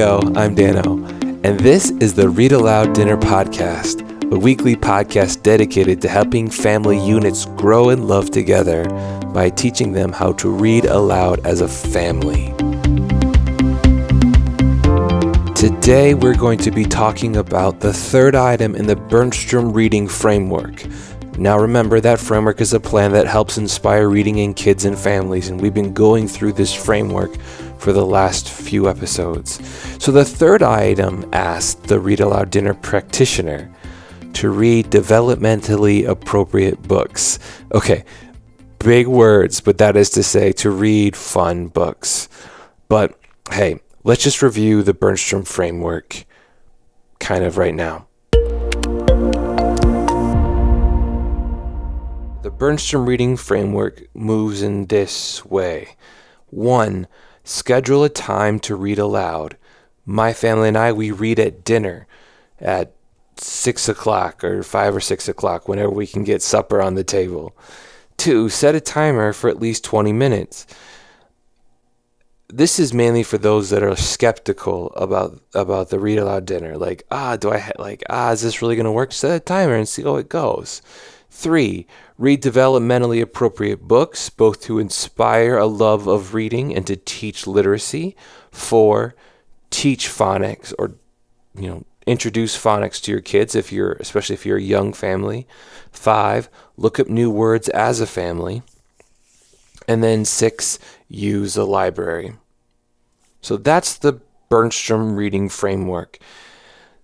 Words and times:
I'm 0.00 0.54
Dano, 0.54 0.96
and 1.44 1.60
this 1.60 1.90
is 1.90 2.14
the 2.14 2.30
Read 2.30 2.52
Aloud 2.52 2.94
Dinner 2.94 3.18
Podcast, 3.18 4.00
a 4.32 4.38
weekly 4.38 4.74
podcast 4.74 5.42
dedicated 5.42 6.00
to 6.00 6.08
helping 6.08 6.48
family 6.48 6.98
units 7.06 7.44
grow 7.44 7.90
in 7.90 8.08
love 8.08 8.30
together 8.30 8.84
by 9.34 9.50
teaching 9.50 9.92
them 9.92 10.10
how 10.10 10.32
to 10.32 10.48
read 10.48 10.86
aloud 10.86 11.44
as 11.44 11.60
a 11.60 11.68
family. 11.68 12.46
Today, 15.54 16.14
we're 16.14 16.34
going 16.34 16.58
to 16.60 16.70
be 16.70 16.86
talking 16.86 17.36
about 17.36 17.80
the 17.80 17.92
third 17.92 18.34
item 18.34 18.74
in 18.74 18.86
the 18.86 18.96
Bernstrom 18.96 19.74
Reading 19.74 20.08
Framework. 20.08 20.82
Now, 21.36 21.58
remember 21.58 22.00
that 22.00 22.20
framework 22.20 22.62
is 22.62 22.72
a 22.72 22.80
plan 22.80 23.12
that 23.12 23.26
helps 23.26 23.58
inspire 23.58 24.08
reading 24.08 24.38
in 24.38 24.54
kids 24.54 24.86
and 24.86 24.98
families, 24.98 25.50
and 25.50 25.60
we've 25.60 25.74
been 25.74 25.92
going 25.92 26.26
through 26.26 26.54
this 26.54 26.72
framework 26.72 27.32
for 27.80 27.92
the 27.92 28.04
last 28.04 28.48
few 28.48 28.88
episodes. 28.88 29.58
So, 30.02 30.12
the 30.12 30.24
third 30.24 30.62
item 30.62 31.28
asked 31.32 31.84
the 31.84 31.98
Read 31.98 32.20
Aloud 32.20 32.50
Dinner 32.50 32.74
practitioner 32.74 33.72
to 34.34 34.50
read 34.50 34.86
developmentally 34.90 36.06
appropriate 36.06 36.82
books. 36.82 37.38
Okay, 37.72 38.04
big 38.78 39.06
words, 39.06 39.60
but 39.60 39.78
that 39.78 39.96
is 39.96 40.10
to 40.10 40.22
say, 40.22 40.52
to 40.52 40.70
read 40.70 41.16
fun 41.16 41.68
books. 41.68 42.28
But 42.88 43.18
hey, 43.50 43.80
let's 44.04 44.22
just 44.22 44.42
review 44.42 44.82
the 44.82 44.94
Bernstrom 44.94 45.46
framework 45.46 46.24
kind 47.18 47.44
of 47.44 47.58
right 47.58 47.74
now. 47.74 48.06
The 52.42 52.50
Bernstrom 52.50 53.06
reading 53.06 53.36
framework 53.36 54.02
moves 54.14 54.62
in 54.62 54.86
this 54.86 55.44
way. 55.44 55.96
One, 56.48 57.06
schedule 57.44 58.04
a 58.04 58.08
time 58.08 58.58
to 58.60 58.74
read 58.74 58.98
aloud. 58.98 59.56
My 60.04 60.32
family 60.32 60.68
and 60.68 60.78
I, 60.78 60.92
we 60.92 61.10
read 61.10 61.38
at 61.38 61.64
dinner 61.64 62.06
at 62.58 62.92
six 63.36 63.88
o'clock 63.88 64.44
or 64.44 64.62
five 64.62 64.94
or 64.94 65.00
six 65.00 65.28
o'clock 65.28 65.68
whenever 65.68 65.90
we 65.90 66.06
can 66.06 66.24
get 66.24 66.42
supper 66.42 66.82
on 66.82 66.94
the 66.94 67.04
table. 67.04 67.56
Two, 68.16 68.48
set 68.48 68.74
a 68.74 68.80
timer 68.80 69.32
for 69.32 69.48
at 69.48 69.60
least 69.60 69.84
20 69.84 70.12
minutes. 70.12 70.66
This 72.48 72.78
is 72.78 72.92
mainly 72.92 73.22
for 73.22 73.38
those 73.38 73.70
that 73.70 73.82
are 73.82 73.96
skeptical 73.96 74.90
about 74.96 75.40
about 75.54 75.90
the 75.90 76.00
read 76.00 76.18
aloud 76.18 76.46
dinner. 76.46 76.76
Like, 76.76 77.04
ah, 77.10 77.36
do 77.36 77.50
I 77.50 77.58
ha- 77.58 77.72
like 77.78 78.02
ah, 78.10 78.32
is 78.32 78.42
this 78.42 78.60
really 78.60 78.74
going 78.74 78.86
to 78.86 78.92
work? 78.92 79.12
Set 79.12 79.36
a 79.36 79.40
timer 79.40 79.76
and 79.76 79.88
see 79.88 80.02
how 80.02 80.16
it 80.16 80.28
goes. 80.28 80.82
Three, 81.30 81.86
read 82.20 82.42
developmentally 82.42 83.22
appropriate 83.22 83.80
books, 83.80 84.28
both 84.28 84.60
to 84.60 84.78
inspire 84.78 85.56
a 85.56 85.64
love 85.64 86.06
of 86.06 86.34
reading 86.34 86.76
and 86.76 86.86
to 86.86 86.94
teach 86.94 87.46
literacy. 87.46 88.14
Four, 88.50 89.14
teach 89.70 90.06
phonics 90.06 90.74
or, 90.78 90.92
you 91.54 91.66
know, 91.66 91.84
introduce 92.06 92.62
phonics 92.62 93.00
to 93.02 93.10
your 93.10 93.22
kids 93.22 93.54
if 93.54 93.72
you're, 93.72 93.92
especially 93.92 94.34
if 94.34 94.44
you're 94.44 94.58
a 94.58 94.62
young 94.62 94.92
family. 94.92 95.46
Five, 95.92 96.50
look 96.76 97.00
up 97.00 97.08
new 97.08 97.30
words 97.30 97.70
as 97.70 98.02
a 98.02 98.06
family. 98.06 98.62
And 99.88 100.04
then 100.04 100.26
six, 100.26 100.78
use 101.08 101.56
a 101.56 101.64
library. 101.64 102.34
So 103.40 103.56
that's 103.56 103.96
the 103.96 104.20
Bernstrom 104.50 105.16
reading 105.16 105.48
framework. 105.48 106.18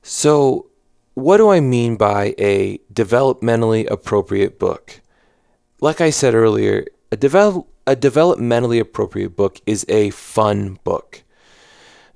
So 0.02 0.66
what 1.14 1.38
do 1.38 1.48
I 1.48 1.60
mean 1.60 1.96
by 1.96 2.34
a 2.36 2.76
developmentally 2.92 3.90
appropriate 3.90 4.58
book? 4.58 5.00
Like 5.80 6.00
I 6.00 6.10
said 6.10 6.34
earlier, 6.34 6.86
a, 7.12 7.16
develop, 7.16 7.66
a 7.86 7.94
developmentally 7.94 8.80
appropriate 8.80 9.36
book 9.36 9.60
is 9.66 9.84
a 9.88 10.10
fun 10.10 10.78
book. 10.84 11.22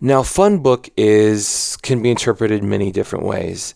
Now, 0.00 0.22
fun 0.22 0.61
book 0.61 0.89
is 0.97 1.77
can 1.83 2.03
be 2.03 2.11
interpreted 2.11 2.65
many 2.65 2.91
different 2.91 3.26
ways. 3.26 3.75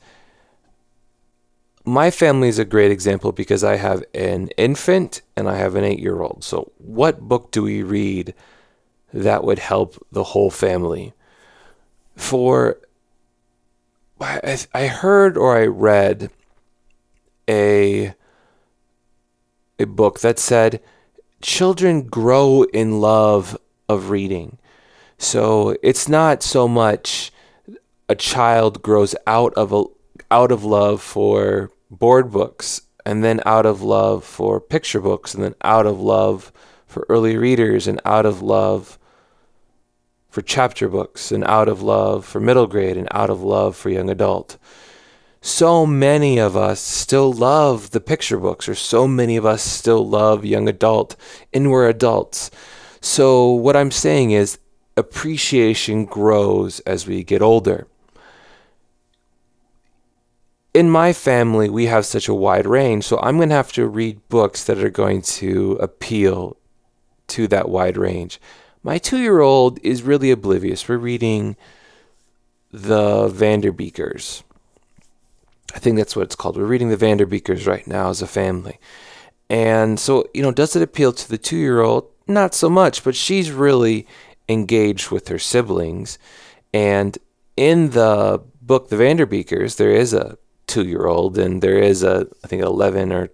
My 1.85 2.11
family 2.11 2.49
is 2.49 2.59
a 2.59 2.65
great 2.65 2.91
example 2.91 3.31
because 3.31 3.63
I 3.63 3.77
have 3.77 4.03
an 4.15 4.49
infant 4.57 5.21
and 5.37 5.51
I 5.51 5.57
have 5.57 5.75
an 5.75 5.85
8-year-old. 5.85 6.43
So, 6.43 6.73
what 6.79 7.21
book 7.21 7.51
do 7.51 7.63
we 7.63 7.83
read 7.83 8.33
that 9.13 9.45
would 9.45 9.59
help 9.59 10.03
the 10.11 10.25
whole 10.25 10.51
family? 10.51 11.13
For 12.17 12.79
I, 14.19 14.59
I 14.73 14.87
heard 14.87 15.37
or 15.37 15.59
I 15.59 15.67
read 15.67 16.31
a 17.47 18.15
a 19.79 19.87
book 19.87 20.21
that 20.21 20.39
said 20.39 20.81
children 21.41 22.03
grow 22.03 22.63
in 22.73 23.01
love 23.01 23.57
of 23.89 24.11
reading. 24.11 24.59
So 25.19 25.77
it's 25.83 26.09
not 26.09 26.43
so 26.43 26.67
much 26.67 27.33
a 28.09 28.15
child 28.15 28.83
grows 28.83 29.15
out 29.27 29.55
of 29.55 29.73
a 29.73 29.85
out 30.31 30.53
of 30.53 30.65
love 30.65 31.01
for 31.03 31.71
board 31.91 32.31
books 32.31 32.83
and 33.07 33.23
then 33.23 33.41
out 33.47 33.67
of 33.67 33.83
love 33.83 34.25
for 34.25 34.61
picture 34.61 35.01
books 35.01 35.35
and 35.35 35.45
then 35.45 35.55
out 35.63 35.87
of 35.87 36.01
love 36.01 36.53
for 36.87 37.07
early 37.09 37.37
readers 37.37 37.87
and 37.87 38.01
out 38.05 38.27
of 38.27 38.43
love 38.43 38.99
for 40.29 40.43
chapter 40.43 40.89
books 40.89 41.31
and 41.31 41.45
out 41.45 41.69
of 41.69 41.83
love 41.83 42.25
for 42.25 42.41
middle 42.41 42.67
grade 42.67 42.97
and 42.97 43.09
out 43.13 43.31
of 43.31 43.43
love 43.43 43.77
for 43.77 43.91
young 43.91 44.11
adult. 44.11 44.59
So 45.47 45.85
many 45.85 46.39
of 46.39 46.57
us 46.57 46.81
still 46.81 47.31
love 47.31 47.91
the 47.91 48.01
picture 48.01 48.39
books, 48.39 48.67
or 48.67 48.75
so 48.75 49.07
many 49.07 49.37
of 49.37 49.45
us 49.45 49.63
still 49.63 50.09
love 50.09 50.43
young 50.43 50.71
adult, 50.71 51.17
and 51.53 51.71
we're 51.71 51.87
adults. 51.87 52.51
So, 53.03 53.51
what 53.51 53.77
I'm 53.77 53.91
saying 53.91 54.31
is, 54.31 54.59
appreciation 54.97 56.07
grows 56.07 56.81
as 56.81 57.07
we 57.07 57.23
get 57.25 57.43
older. 57.43 57.87
In 60.73 60.89
my 60.89 61.13
family, 61.13 61.69
we 61.69 61.87
have 61.87 62.07
such 62.07 62.27
a 62.27 62.33
wide 62.33 62.67
range, 62.67 63.05
so 63.05 63.21
I'm 63.21 63.37
going 63.37 63.51
to 63.51 63.55
have 63.55 63.73
to 63.73 63.87
read 63.87 64.27
books 64.31 64.65
that 64.65 64.83
are 64.83 64.89
going 64.89 65.21
to 65.21 65.73
appeal 65.73 66.57
to 67.27 67.47
that 67.49 67.69
wide 67.69 67.99
range. 67.99 68.41
My 68.83 68.97
two 68.97 69.19
year 69.19 69.41
old 69.41 69.79
is 69.83 70.05
really 70.05 70.31
oblivious. 70.31 70.89
We're 70.89 70.97
reading 70.97 71.57
the 72.73 73.29
Vanderbeekers. 73.29 74.43
I 75.75 75.79
think 75.79 75.97
that's 75.97 76.15
what 76.15 76.23
it's 76.23 76.37
called. 76.37 76.57
We're 76.57 76.65
reading 76.65 76.91
the 76.91 76.97
Vanderbeekers 76.97 77.67
right 77.67 77.87
now 77.87 78.09
as 78.09 78.23
a 78.23 78.27
family. 78.27 78.79
And 79.51 79.99
so, 79.99 80.27
you 80.33 80.43
know, 80.43 80.53
does 80.53 80.77
it 80.77 80.83
appeal 80.83 81.13
to 81.13 81.29
the 81.29 81.39
two 81.39 81.57
year 81.57 81.81
old? 81.81 82.11
Not 82.27 82.55
so 82.55 82.71
much, 82.71 83.05
but 83.05 83.15
she's 83.15 83.51
really 83.51 84.07
engaged 84.49 85.11
with 85.11 85.29
her 85.29 85.39
siblings. 85.39 86.19
And 86.73 87.19
in 87.57 87.91
the 87.91 88.43
book, 88.63 88.89
The 88.89 88.97
Vanderbeekers, 88.97 89.77
there 89.77 89.91
is 89.91 90.15
a 90.15 90.39
two 90.67 90.85
year 90.85 91.07
old 91.07 91.37
and 91.37 91.63
there 91.63 91.79
is 91.79 92.03
a, 92.03 92.27
I 92.43 92.47
think, 92.47 92.63
11 92.63 93.13
or 93.13 93.31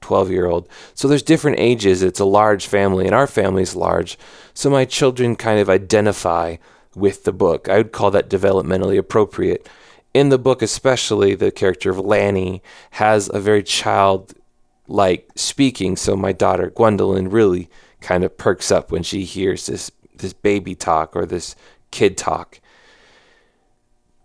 12 0.00 0.30
year 0.30 0.46
old. 0.46 0.68
So 0.94 1.08
there's 1.08 1.22
different 1.22 1.60
ages. 1.60 2.02
It's 2.02 2.20
a 2.20 2.24
large 2.24 2.66
family, 2.66 3.06
and 3.06 3.14
our 3.14 3.26
family 3.26 3.62
is 3.62 3.76
large. 3.76 4.18
So 4.52 4.68
my 4.68 4.84
children 4.84 5.36
kind 5.36 5.60
of 5.60 5.70
identify 5.70 6.56
with 6.94 7.24
the 7.24 7.32
book. 7.32 7.68
I 7.68 7.78
would 7.78 7.92
call 7.92 8.10
that 8.10 8.28
developmentally 8.28 8.98
appropriate. 8.98 9.68
In 10.14 10.28
the 10.28 10.38
book, 10.38 10.60
especially, 10.60 11.34
the 11.34 11.50
character 11.50 11.90
of 11.90 11.98
Laney 11.98 12.62
has 12.92 13.30
a 13.32 13.40
very 13.40 13.62
child-like 13.62 15.30
speaking. 15.36 15.96
So 15.96 16.16
my 16.16 16.32
daughter 16.32 16.70
Gwendolyn 16.70 17.30
really 17.30 17.70
kind 18.00 18.24
of 18.24 18.36
perks 18.36 18.70
up 18.70 18.90
when 18.90 19.02
she 19.02 19.24
hears 19.24 19.66
this 19.66 19.90
this 20.14 20.32
baby 20.32 20.74
talk 20.74 21.16
or 21.16 21.24
this 21.24 21.56
kid 21.90 22.16
talk. 22.16 22.60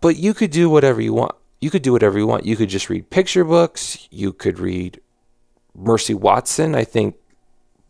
But 0.00 0.16
you 0.16 0.34
could 0.34 0.50
do 0.50 0.68
whatever 0.70 1.00
you 1.00 1.12
want. 1.14 1.34
You 1.60 1.70
could 1.70 1.82
do 1.82 1.92
whatever 1.92 2.18
you 2.18 2.26
want. 2.26 2.44
You 2.44 2.56
could 2.56 2.68
just 2.68 2.88
read 2.88 3.10
picture 3.10 3.44
books. 3.44 4.06
You 4.10 4.32
could 4.32 4.58
read 4.58 5.00
Mercy 5.74 6.14
Watson, 6.14 6.74
I 6.74 6.84
think 6.84 7.16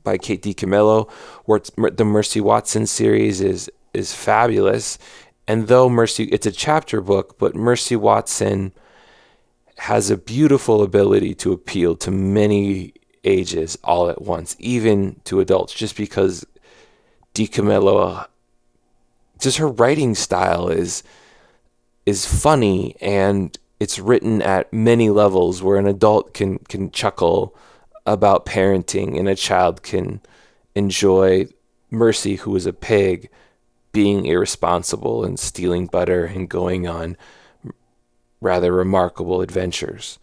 by 0.05 0.17
Kate 0.17 0.43
DiCamillo, 0.43 1.11
where 1.45 1.61
the 1.91 2.05
Mercy 2.05 2.41
Watson 2.41 2.87
series 2.87 3.41
is 3.41 3.71
is 3.93 4.15
fabulous. 4.15 4.99
And 5.49 5.67
though 5.67 5.89
Mercy, 5.89 6.25
it's 6.25 6.47
a 6.47 6.53
chapter 6.53 7.01
book, 7.01 7.39
but 7.39 7.57
Mercy 7.57 7.97
Watson 7.97 8.73
has 9.79 10.11
a 10.11 10.19
beautiful 10.19 10.83
ability 10.83 11.35
to 11.37 11.53
appeal 11.53 11.97
to 11.97 12.11
many 12.11 12.93
ages 13.25 13.79
all 13.83 14.11
at 14.11 14.21
once, 14.21 14.57
even 14.59 15.21
to 15.25 15.41
adults, 15.41 15.73
just 15.73 15.97
because 15.97 16.45
DiCamillo, 17.35 18.19
uh, 18.19 18.27
just 19.41 19.57
her 19.57 19.69
writing 19.69 20.15
style 20.15 20.69
is 20.69 21.03
is 22.05 22.27
funny 22.27 22.97
and 23.01 23.59
it's 23.81 23.99
written 23.99 24.41
at 24.43 24.73
many 24.73 25.11
levels 25.11 25.63
where 25.63 25.79
an 25.79 25.87
adult 25.87 26.35
can 26.35 26.59
can 26.59 26.91
chuckle 26.91 27.57
about 28.05 28.45
parenting, 28.45 29.19
and 29.19 29.29
a 29.29 29.35
child 29.35 29.83
can 29.83 30.21
enjoy 30.75 31.47
Mercy, 31.91 32.37
who 32.37 32.55
is 32.55 32.67
a 32.67 32.73
pig, 32.73 33.31
being 33.99 34.27
irresponsible 34.27 35.25
and 35.25 35.41
stealing 35.41 35.87
butter 35.87 36.25
and 36.25 36.49
going 36.49 36.87
on 36.87 37.17
rather 38.41 38.73
remarkable 38.73 39.41
adventures. 39.41 40.21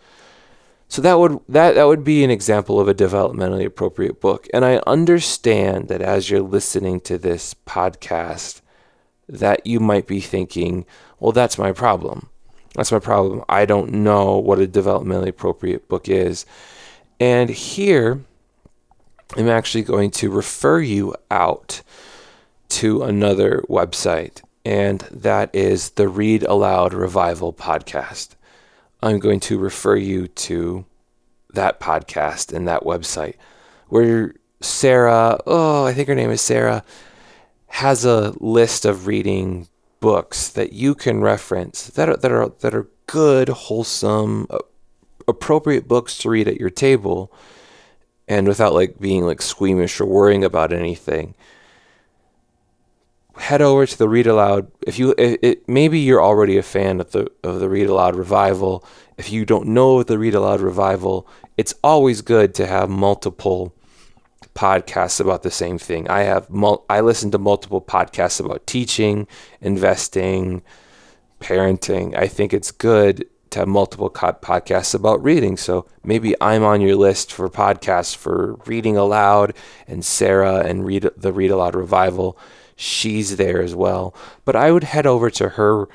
So 0.88 1.02
that 1.02 1.20
would 1.20 1.42
that 1.50 1.76
that 1.76 1.84
would 1.84 2.06
be 2.06 2.24
an 2.24 2.30
example 2.30 2.80
of 2.80 2.88
a 2.88 2.94
developmentally 2.94 3.66
appropriate 3.66 4.22
book. 4.22 4.48
And 4.54 4.64
I 4.64 4.82
understand 4.88 5.90
that 5.90 6.02
as 6.02 6.30
you're 6.30 6.40
listening 6.40 7.02
to 7.02 7.18
this 7.18 7.54
podcast 7.54 8.62
that 9.28 9.68
you 9.68 9.82
might 9.82 10.08
be 10.08 10.22
thinking, 10.22 10.86
well, 11.20 11.34
that's 11.34 11.58
my 11.58 11.74
problem. 11.74 12.30
That's 12.76 12.94
my 12.94 13.00
problem. 13.00 13.44
I 13.50 13.66
don't 13.66 13.92
know 13.92 14.38
what 14.38 14.62
a 14.62 14.68
developmentally 14.68 15.28
appropriate 15.28 15.90
book 15.90 16.08
is. 16.08 16.46
And 17.20 17.50
here, 17.50 18.22
I'm 19.36 19.50
actually 19.50 19.84
going 19.84 20.12
to 20.12 20.30
refer 20.30 20.80
you 20.80 21.14
out 21.30 21.82
to 22.76 23.04
another 23.04 23.64
website, 23.70 24.42
and 24.66 25.00
that 25.10 25.50
is 25.56 25.92
the 25.92 26.10
Read 26.10 26.44
Aloud 26.44 26.94
Revival 26.94 27.54
podcast. 27.54 28.36
I'm 29.02 29.20
going 29.20 29.40
to 29.42 29.58
refer 29.58 29.96
you 29.96 30.28
to 30.28 30.86
that 31.54 31.80
podcast 31.80 32.52
and 32.52 32.68
that 32.68 32.82
website 32.82 33.36
where 33.88 34.34
Sarah, 34.60 35.40
oh, 35.48 35.86
I 35.86 35.94
think 35.94 36.10
her 36.10 36.16
name 36.16 36.32
is 36.32 36.42
Sarah, 36.42 36.84
has 37.68 38.04
a 38.04 38.34
list 38.42 38.84
of 38.84 39.08
reading 39.08 39.70
books 40.02 40.50
that 40.50 40.74
you 40.74 40.96
can 40.96 41.22
reference 41.22 41.88
that 41.92 42.10
are 42.10 42.18
that 42.18 42.32
are 42.34 42.50
that 42.60 42.76
are 42.76 42.90
good, 43.08 43.48
wholesome, 43.48 44.48
uh, 44.50 44.58
appropriate 45.30 45.88
books 45.88 46.18
to 46.18 46.30
read 46.30 46.50
at 46.50 46.60
your 46.60 46.70
table 46.70 47.32
and 48.28 48.50
without 48.50 48.74
like 48.74 49.00
being 49.00 49.24
like 49.26 49.42
squeamish 49.42 50.02
or 50.02 50.06
worrying 50.06 50.44
about 50.44 50.74
anything 50.74 51.36
head 53.38 53.62
over 53.62 53.86
to 53.86 53.98
the 53.98 54.10
read 54.10 54.28
aloud. 54.28 54.72
If 54.86 55.00
you 55.00 55.14
it, 55.18 55.40
it, 55.42 55.70
maybe 55.70 56.00
you're 56.00 56.24
already 56.24 56.58
a 56.58 56.64
fan 56.64 57.00
of 57.00 57.12
the 57.12 57.32
of 57.44 57.60
the 57.60 57.70
read 57.70 57.88
aloud 57.88 58.16
revival. 58.16 58.86
If 59.18 59.32
you 59.32 59.46
don't 59.46 59.68
know 59.68 60.04
the 60.04 60.18
read 60.18 60.36
aloud 60.36 60.62
revival 60.62 61.28
it's 61.58 61.74
always 61.84 62.22
good 62.22 62.54
to 62.56 62.68
have 62.68 62.90
multiple 62.90 63.74
podcasts 64.54 65.20
about 65.20 65.44
the 65.44 65.52
same 65.52 65.78
thing. 65.78 66.10
I 66.10 66.24
have 66.24 66.50
mul- 66.50 66.86
i 66.90 67.02
listen 67.02 67.32
to 67.32 67.38
multiple 67.38 67.82
podcasts 67.82 68.40
about 68.40 68.66
teaching 68.68 69.28
investing 69.62 70.62
parenting. 71.42 72.16
I 72.16 72.28
think 72.28 72.54
it's 72.54 72.72
good 72.72 73.26
to 73.52 73.60
have 73.60 73.68
multiple 73.68 74.10
podcasts 74.10 74.96
about 74.96 75.24
reading. 75.24 75.58
So 75.58 75.86
maybe 76.04 76.36
i'm 76.42 76.64
on 76.64 76.82
your 76.82 76.96
list 76.96 77.32
for 77.34 77.50
podcasts 77.50 78.16
for 78.16 78.56
reading 78.66 78.96
aloud 78.98 79.54
and 79.88 80.06
sarah 80.06 80.60
and 80.60 80.86
read 80.86 81.10
the 81.18 81.34
read 81.34 81.52
aloud 81.52 81.76
revival 81.76 82.38
she's 82.76 83.38
there 83.38 83.62
as 83.62 83.76
well. 83.76 84.16
But 84.44 84.56
I 84.56 84.72
would 84.72 84.84
head 84.84 85.06
over 85.06 85.30
to 85.32 85.50
her 85.50 85.88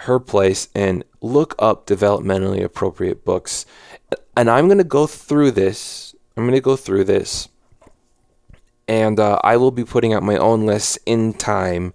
her 0.00 0.20
place 0.20 0.68
and 0.74 1.04
look 1.20 1.54
up 1.58 1.86
developmentally 1.86 2.62
appropriate 2.62 3.24
books. 3.24 3.64
And 4.36 4.50
I'm 4.50 4.66
going 4.66 4.78
to 4.78 4.84
go 4.84 5.06
through 5.06 5.52
this. 5.52 6.14
I'm 6.36 6.44
going 6.44 6.54
to 6.54 6.60
go 6.60 6.76
through 6.76 7.04
this. 7.04 7.48
And 8.86 9.18
uh, 9.18 9.38
I 9.42 9.56
will 9.56 9.70
be 9.70 9.84
putting 9.84 10.12
out 10.12 10.22
my 10.22 10.36
own 10.36 10.66
list 10.66 10.98
in 11.06 11.32
time. 11.32 11.94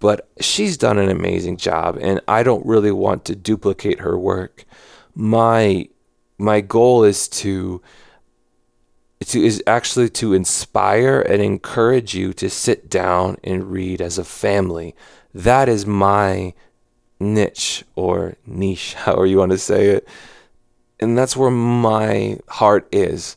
But 0.00 0.28
she's 0.40 0.76
done 0.76 0.98
an 0.98 1.10
amazing 1.10 1.56
job, 1.56 1.98
and 2.00 2.20
I 2.28 2.44
don't 2.44 2.64
really 2.64 2.92
want 2.92 3.24
to 3.26 3.34
duplicate 3.34 4.00
her 4.00 4.16
work. 4.16 4.64
My 5.14 5.88
my 6.38 6.60
goal 6.60 7.02
is 7.02 7.28
to 7.28 7.82
to, 9.26 9.44
is 9.44 9.62
actually 9.66 10.08
to 10.10 10.32
inspire 10.32 11.20
and 11.20 11.42
encourage 11.42 12.14
you 12.14 12.32
to 12.34 12.48
sit 12.48 12.88
down 12.88 13.36
and 13.42 13.70
read 13.70 14.00
as 14.00 14.18
a 14.18 14.24
family. 14.24 14.94
That 15.34 15.68
is 15.68 15.86
my 15.86 16.54
niche 17.20 17.84
or 17.96 18.36
niche, 18.46 18.94
however 18.94 19.26
you 19.26 19.38
want 19.38 19.52
to 19.52 19.58
say 19.58 19.88
it. 19.88 20.08
And 21.00 21.16
that's 21.16 21.36
where 21.36 21.50
my 21.50 22.38
heart 22.48 22.88
is. 22.92 23.36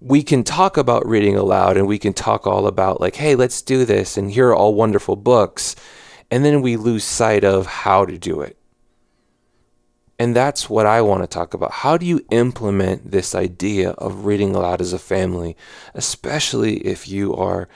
We 0.00 0.22
can 0.22 0.42
talk 0.42 0.76
about 0.76 1.06
reading 1.06 1.36
aloud 1.36 1.76
and 1.76 1.86
we 1.86 1.98
can 1.98 2.12
talk 2.12 2.46
all 2.46 2.66
about, 2.66 3.00
like, 3.00 3.16
hey, 3.16 3.36
let's 3.36 3.62
do 3.62 3.84
this, 3.84 4.16
and 4.16 4.30
here 4.30 4.48
are 4.48 4.56
all 4.56 4.74
wonderful 4.74 5.16
books. 5.16 5.76
And 6.32 6.44
then 6.44 6.62
we 6.62 6.76
lose 6.76 7.04
sight 7.04 7.44
of 7.44 7.66
how 7.66 8.04
to 8.04 8.18
do 8.18 8.40
it. 8.40 8.59
And 10.20 10.36
that's 10.36 10.68
what 10.68 10.84
I 10.84 11.00
want 11.00 11.22
to 11.22 11.26
talk 11.26 11.54
about. 11.54 11.72
How 11.72 11.96
do 11.96 12.04
you 12.04 12.20
implement 12.30 13.10
this 13.10 13.34
idea 13.34 13.92
of 13.92 14.26
reading 14.26 14.54
aloud 14.54 14.82
as 14.82 14.92
a 14.92 14.98
family, 14.98 15.56
especially 15.94 16.76
if 16.86 17.08
you 17.08 17.34
are 17.34 17.70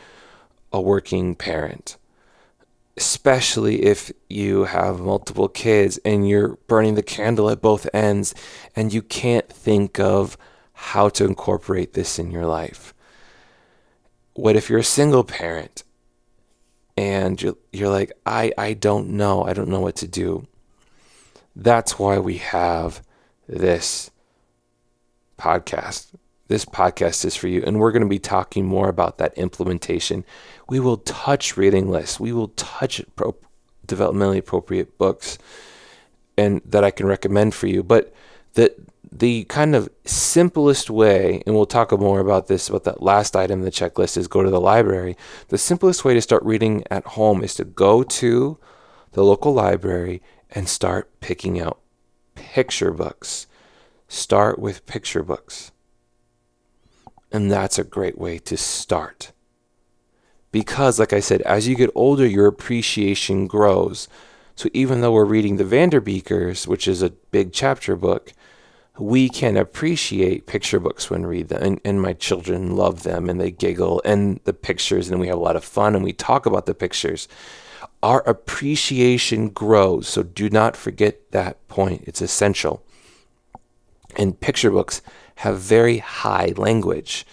a 0.71 0.79
working 0.79 1.37
parent? 1.37 1.97
Especially 2.99 3.85
if 3.85 4.13
you 4.29 4.65
have 4.65 5.01
multiple 5.01 5.49
kids 5.49 5.99
and 6.05 6.29
you're 6.29 6.59
burning 6.69 6.97
the 6.97 7.03
candle 7.03 7.49
at 7.49 7.63
both 7.63 7.89
ends 7.95 8.35
and 8.77 8.93
you 8.93 9.01
can't 9.01 9.49
think 9.49 9.99
of 9.99 10.37
how 10.75 11.09
to 11.09 11.25
incorporate 11.25 11.95
this 11.95 12.19
in 12.19 12.31
your 12.31 12.45
life. 12.45 12.93
What 14.35 14.55
if 14.55 14.69
you're 14.69 14.81
a 14.81 14.85
single 14.85 15.25
parent 15.25 15.83
and 16.95 17.41
you're, 17.41 17.57
you're 17.73 17.89
like, 17.89 18.13
I, 18.27 18.53
I 18.59 18.75
don't 18.75 19.09
know, 19.09 19.45
I 19.47 19.55
don't 19.55 19.71
know 19.71 19.81
what 19.81 19.97
to 19.97 20.07
do 20.07 20.47
that's 21.57 21.99
why 21.99 22.19
we 22.19 22.39
have 22.39 23.03
this 23.49 24.11
podcast. 25.39 26.15
This 26.49 26.65
podcast 26.65 27.25
is 27.25 27.37
for 27.37 27.49
you, 27.49 27.63
and 27.67 27.79
we're 27.79 27.93
going 27.93 28.03
to 28.03 28.09
be 28.09 28.19
talking 28.19 28.67
more 28.67 28.89
about 28.89 29.19
that 29.19 29.37
implementation. 29.39 30.25
We 30.69 30.79
will 30.79 30.99
touch 30.99 31.57
reading 31.57 31.91
lists, 31.91 32.21
we 32.21 32.33
will 32.33 32.49
touch 32.49 33.03
pro- 33.17 33.37
developmentally 33.87 34.39
appropriate 34.39 34.99
books, 34.99 35.39
and 36.37 36.61
that 36.67 36.85
I 36.85 36.91
can 36.91 37.07
recommend 37.07 37.55
for 37.55 37.67
you. 37.67 37.83
But 37.83 38.13
the 38.55 38.75
the 39.11 39.45
kind 39.45 39.77
of 39.77 39.89
simplest 40.05 40.91
way, 40.91 41.43
and 41.47 41.55
we'll 41.55 41.67
talk 41.67 41.99
more 41.99 42.21
about 42.21 42.49
this 42.49 42.69
about 42.69 42.85
that 42.85 43.03
last 43.03 43.37
item 43.37 43.61
in 43.61 43.65
the 43.65 43.71
checklist 43.71 44.17
is 44.17 44.27
go 44.29 44.43
to 44.43 44.51
the 44.51 44.61
library. 44.61 45.17
The 45.49 45.59
simplest 45.59 46.05
way 46.05 46.15
to 46.15 46.21
start 46.21 46.43
reading 46.43 46.85
at 46.91 47.07
home 47.07 47.43
is 47.45 47.55
to 47.55 47.65
go 47.65 48.03
to 48.03 48.59
the 49.13 49.25
local 49.25 49.55
library 49.55 50.21
and 50.55 50.69
start 50.69 51.21
picking 51.21 51.61
out 51.61 51.81
picture 52.35 52.93
books. 52.93 53.47
Start 54.09 54.59
with 54.59 54.87
picture 54.87 55.23
books. 55.23 55.73
And 57.33 57.51
that's 57.51 57.79
a 57.79 57.85
great 57.85 58.17
way 58.17 58.39
to 58.39 58.57
start. 58.57 59.33
Because, 60.53 61.01
like 61.01 61.13
I 61.13 61.19
said, 61.19 61.43
as 61.43 61.67
you 61.67 61.75
get 61.75 61.91
older, 61.97 62.27
your 62.27 62.47
appreciation 62.47 63.49
grows. 63.49 64.07
So 64.55 64.69
even 64.73 65.01
though 65.01 65.11
we're 65.11 65.25
reading 65.25 65.57
the 65.57 65.65
Vanderbeekers, 65.65 66.69
which 66.69 66.87
is 66.87 67.03
a 67.03 67.11
big 67.11 67.53
chapter 67.53 67.97
book, 67.97 68.33
we 68.97 69.29
can 69.29 69.57
appreciate 69.57 70.47
picture 70.47 70.79
books 70.79 71.11
when 71.11 71.23
we 71.23 71.39
read 71.39 71.49
them. 71.49 71.61
And, 71.61 71.81
and 71.85 72.01
my 72.01 72.13
children 72.13 72.77
love 72.77 73.03
them 73.03 73.29
and 73.29 73.41
they 73.41 73.51
giggle 73.51 74.01
and 74.05 74.39
the 74.45 74.53
pictures, 74.53 75.11
and 75.11 75.19
we 75.19 75.27
have 75.27 75.39
a 75.39 75.41
lot 75.41 75.57
of 75.57 75.65
fun 75.65 75.97
and 75.97 76.05
we 76.05 76.13
talk 76.13 76.47
about 76.47 76.67
the 76.67 76.75
pictures 76.75 77.27
our 78.05 78.21
appreciation 78.29 79.49
grows. 79.49 80.07
So 80.07 80.23
do 80.23 80.51
not 80.51 80.77
forget 80.77 81.31
that 81.31 81.67
point. 81.69 82.05
It's 82.07 82.21
essential. 82.21 82.85
And 84.15 84.39
picture 84.39 84.71
books 84.71 85.01
have 85.37 85.59
very 85.59 85.99
high 85.99 86.53
language. 86.59 87.27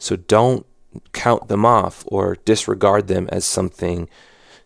So 0.00 0.16
don't 0.16 0.66
count 1.12 1.46
them 1.46 1.64
off 1.64 2.02
or 2.08 2.38
disregard 2.44 3.06
them 3.06 3.28
as 3.30 3.44
something 3.44 4.08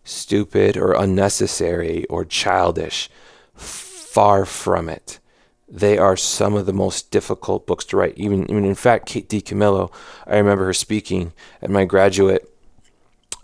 stupid 0.03 0.79
or 0.79 0.95
unnecessary 0.95 2.07
or 2.07 2.25
childish. 2.25 3.11
Far 3.55 4.47
from 4.47 4.89
it. 4.89 5.21
They 5.69 5.99
are 5.99 6.17
some 6.17 6.55
of 6.55 6.65
the 6.65 6.73
most 6.73 7.11
difficult 7.11 7.67
books 7.67 7.85
to 7.87 7.99
write. 7.99 8.17
Even, 8.17 8.51
even 8.51 8.65
in 8.65 8.75
fact, 8.75 9.05
Kate 9.05 9.29
DiCamillo, 9.29 9.93
I 10.27 10.39
remember 10.39 10.65
her 10.65 10.73
speaking 10.73 11.35
at 11.61 11.69
my 11.69 11.85
graduate 11.85 12.51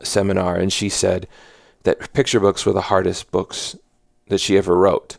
seminar, 0.02 0.56
and 0.56 0.72
she 0.72 0.88
said, 0.88 1.28
that 1.86 2.12
picture 2.12 2.40
books 2.40 2.66
were 2.66 2.72
the 2.72 2.82
hardest 2.82 3.30
books 3.30 3.76
that 4.26 4.40
she 4.40 4.58
ever 4.58 4.76
wrote 4.76 5.18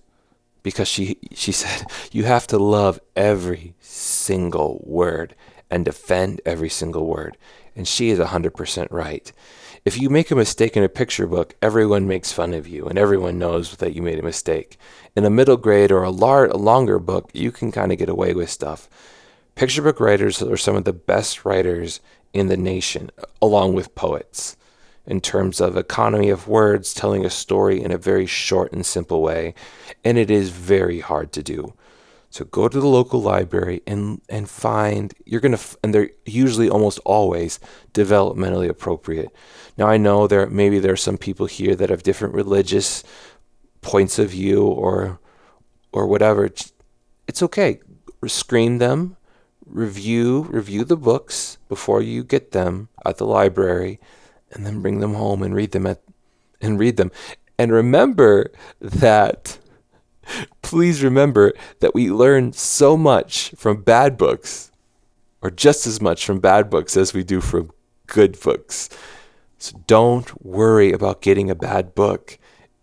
because 0.63 0.87
she 0.87 1.17
she 1.33 1.51
said 1.51 1.87
you 2.11 2.25
have 2.25 2.45
to 2.45 2.59
love 2.59 2.99
every 3.15 3.73
single 3.79 4.83
word 4.85 5.33
and 5.71 5.85
defend 5.85 6.41
every 6.45 6.69
single 6.69 7.07
word. 7.07 7.37
And 7.75 7.87
she 7.87 8.09
is 8.09 8.17
100% 8.17 8.87
right. 8.89 9.31
If 9.85 10.01
you 10.01 10.09
make 10.09 10.31
a 10.31 10.35
mistake 10.35 10.75
in 10.75 10.83
a 10.83 10.89
picture 10.89 11.25
book 11.25 11.55
everyone 11.61 12.05
makes 12.05 12.33
fun 12.33 12.53
of 12.53 12.67
you 12.67 12.85
and 12.85 12.99
everyone 12.99 13.39
knows 13.39 13.77
that 13.77 13.95
you 13.95 14.01
made 14.01 14.19
a 14.19 14.23
mistake. 14.23 14.77
In 15.15 15.23
a 15.23 15.29
middle 15.29 15.57
grade 15.57 15.91
or 15.91 16.03
a, 16.03 16.11
lar- 16.11 16.47
a 16.47 16.57
longer 16.57 16.99
book 16.99 17.31
you 17.33 17.51
can 17.51 17.71
kind 17.71 17.93
of 17.93 17.97
get 17.97 18.09
away 18.09 18.33
with 18.33 18.49
stuff. 18.49 18.89
Picture 19.55 19.81
book 19.81 20.01
writers 20.01 20.41
are 20.41 20.57
some 20.57 20.75
of 20.75 20.83
the 20.83 20.93
best 20.93 21.45
writers 21.45 22.01
in 22.33 22.47
the 22.47 22.57
nation 22.57 23.09
along 23.41 23.73
with 23.73 23.95
poets 23.95 24.57
in 25.07 25.21
terms 25.21 25.61
of 25.61 25.77
economy 25.77 26.29
of 26.29 26.47
words, 26.47 26.93
telling 26.93 27.25
a 27.25 27.29
story 27.29 27.81
in 27.81 27.91
a 27.91 27.97
very 27.97 28.25
short 28.25 28.73
and 28.73 28.85
simple 28.85 29.21
way. 29.21 29.55
And 30.03 30.17
it 30.17 30.29
is 30.29 30.49
very 30.49 30.99
hard 30.99 31.31
to 31.31 31.41
do. 31.41 31.73
So 32.29 32.43
go 32.43 32.67
to 32.67 32.79
the 32.79 32.87
local 32.87 33.21
library 33.21 33.81
and 33.87 34.21
and 34.27 34.49
find 34.49 35.13
you're 35.25 35.41
gonna 35.41 35.59
and 35.81 35.93
they're 35.93 36.09
usually 36.25 36.69
almost 36.69 36.99
always 37.05 37.59
developmentally 37.93 38.67
appropriate. 38.67 39.29
Now 39.77 39.87
I 39.87 39.95
know 39.97 40.27
there 40.27 40.45
maybe 40.47 40.79
there 40.79 40.91
are 40.91 40.97
some 40.97 41.17
people 41.17 41.45
here 41.45 41.73
that 41.75 41.89
have 41.89 42.03
different 42.03 42.35
religious 42.35 43.03
points 43.81 44.19
of 44.19 44.31
view 44.31 44.65
or 44.65 45.19
or 45.93 46.05
whatever. 46.05 46.49
It's 47.27 47.41
okay. 47.41 47.79
Screen 48.25 48.79
them, 48.79 49.15
review 49.65 50.41
review 50.49 50.83
the 50.83 50.97
books 50.97 51.57
before 51.69 52.01
you 52.01 52.25
get 52.25 52.51
them 52.51 52.89
at 53.05 53.17
the 53.17 53.25
library 53.25 54.01
and 54.57 54.65
then 54.65 54.81
bring 54.81 54.99
them 54.99 55.13
home 55.13 55.41
and 55.43 55.55
read 55.55 55.71
them 55.71 55.87
at 55.87 56.01
and 56.59 56.79
read 56.79 56.97
them. 56.97 57.11
And 57.57 57.71
remember 57.71 58.51
that 58.81 59.59
please 60.61 61.03
remember 61.03 61.53
that 61.79 61.93
we 61.93 62.11
learn 62.11 62.53
so 62.53 62.97
much 62.97 63.53
from 63.55 63.83
bad 63.83 64.17
books 64.17 64.71
or 65.41 65.51
just 65.51 65.87
as 65.87 66.01
much 66.01 66.25
from 66.25 66.39
bad 66.39 66.69
books 66.69 66.97
as 66.97 67.13
we 67.13 67.23
do 67.23 67.41
from 67.41 67.71
good 68.07 68.39
books. 68.39 68.89
So 69.59 69.81
don't 69.87 70.43
worry 70.43 70.91
about 70.91 71.21
getting 71.21 71.49
a 71.49 71.55
bad 71.55 71.95
book. 71.95 72.37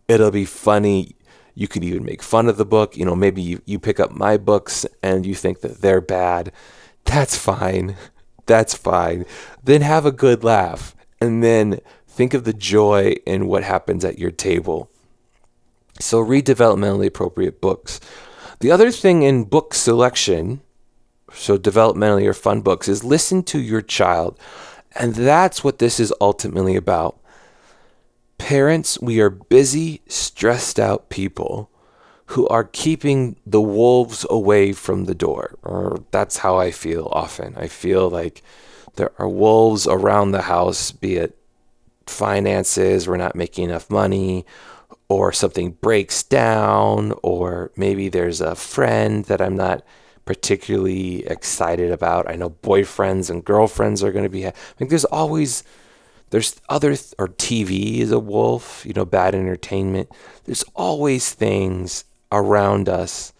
It'll 0.08 0.30
be 0.30 0.44
funny. 0.44 1.16
You 1.54 1.68
could 1.68 1.84
even 1.84 2.04
make 2.04 2.22
fun 2.22 2.48
of 2.48 2.56
the 2.56 2.64
book. 2.64 2.96
You 2.96 3.04
know, 3.04 3.14
maybe 3.14 3.42
you, 3.42 3.62
you 3.64 3.78
pick 3.78 4.00
up 4.00 4.10
my 4.10 4.36
books 4.36 4.86
and 5.02 5.24
you 5.24 5.34
think 5.34 5.60
that 5.60 5.80
they're 5.80 6.00
bad. 6.00 6.52
That's 7.04 7.36
fine. 7.36 7.96
That's 8.46 8.74
fine. 8.74 9.24
Then 9.62 9.80
have 9.80 10.04
a 10.04 10.12
good 10.12 10.44
laugh. 10.44 10.94
And 11.24 11.42
then 11.42 11.80
think 12.06 12.34
of 12.34 12.44
the 12.44 12.52
joy 12.52 13.14
in 13.24 13.46
what 13.46 13.64
happens 13.64 14.04
at 14.04 14.18
your 14.18 14.30
table. 14.30 14.90
So 16.00 16.20
read 16.20 16.44
developmentally 16.44 17.06
appropriate 17.06 17.62
books. 17.62 17.98
The 18.60 18.70
other 18.70 18.90
thing 18.90 19.22
in 19.22 19.44
book 19.44 19.72
selection, 19.72 20.60
so 21.32 21.56
developmentally 21.56 22.26
or 22.26 22.34
fun 22.34 22.60
books, 22.60 22.88
is 22.88 23.02
listen 23.02 23.42
to 23.44 23.58
your 23.58 23.80
child. 23.80 24.38
And 24.94 25.14
that's 25.14 25.64
what 25.64 25.78
this 25.78 25.98
is 25.98 26.12
ultimately 26.20 26.76
about. 26.76 27.18
Parents, 28.36 29.00
we 29.00 29.20
are 29.20 29.30
busy, 29.30 30.02
stressed 30.06 30.78
out 30.78 31.08
people 31.08 31.70
who 32.26 32.46
are 32.48 32.64
keeping 32.64 33.36
the 33.46 33.62
wolves 33.62 34.26
away 34.28 34.72
from 34.72 35.06
the 35.06 35.14
door. 35.14 35.56
Or 35.62 36.04
that's 36.10 36.38
how 36.38 36.58
I 36.58 36.70
feel 36.70 37.08
often. 37.12 37.54
I 37.56 37.66
feel 37.66 38.10
like 38.10 38.42
there 38.96 39.12
are 39.18 39.28
wolves 39.28 39.86
around 39.86 40.32
the 40.32 40.42
house, 40.42 40.92
be 40.92 41.16
it 41.16 41.36
finances, 42.06 43.08
we're 43.08 43.16
not 43.16 43.36
making 43.36 43.64
enough 43.64 43.90
money, 43.90 44.44
or 45.08 45.32
something 45.32 45.72
breaks 45.72 46.22
down, 46.22 47.12
or 47.22 47.70
maybe 47.76 48.08
there's 48.08 48.40
a 48.40 48.54
friend 48.54 49.24
that 49.26 49.40
I'm 49.40 49.56
not 49.56 49.82
particularly 50.24 51.26
excited 51.26 51.90
about. 51.90 52.28
I 52.28 52.36
know 52.36 52.50
boyfriends 52.50 53.30
and 53.30 53.44
girlfriends 53.44 54.02
are 54.02 54.12
going 54.12 54.24
to 54.24 54.30
be. 54.30 54.46
I 54.46 54.50
think 54.50 54.90
there's 54.90 55.04
always 55.04 55.64
there's 56.30 56.60
other 56.68 56.96
th- 56.96 57.14
or 57.18 57.28
TV 57.28 57.98
is 57.98 58.10
a 58.10 58.18
wolf, 58.18 58.84
you 58.86 58.92
know, 58.92 59.04
bad 59.04 59.34
entertainment. 59.34 60.08
There's 60.44 60.64
always 60.74 61.32
things 61.32 62.04
around 62.32 62.88
us 62.88 63.32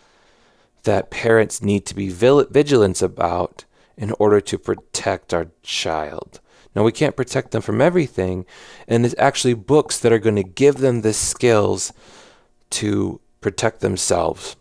that 0.84 1.10
parents 1.10 1.62
need 1.62 1.86
to 1.86 1.94
be 1.94 2.10
vigilant 2.10 3.02
about 3.02 3.64
in 3.96 4.12
order 4.18 4.40
to 4.40 4.58
protect 4.58 5.32
our 5.32 5.48
child. 5.62 6.40
Now, 6.74 6.82
we 6.82 6.92
can't 6.92 7.16
protect 7.16 7.52
them 7.52 7.62
from 7.62 7.80
everything, 7.80 8.46
and 8.88 9.06
it's 9.06 9.14
actually 9.18 9.54
books 9.54 9.98
that 10.00 10.12
are 10.12 10.18
going 10.18 10.36
to 10.36 10.42
give 10.42 10.76
them 10.76 11.02
the 11.02 11.12
skills 11.12 11.92
to 12.70 13.20
protect 13.40 13.80
themselves. 13.80 14.56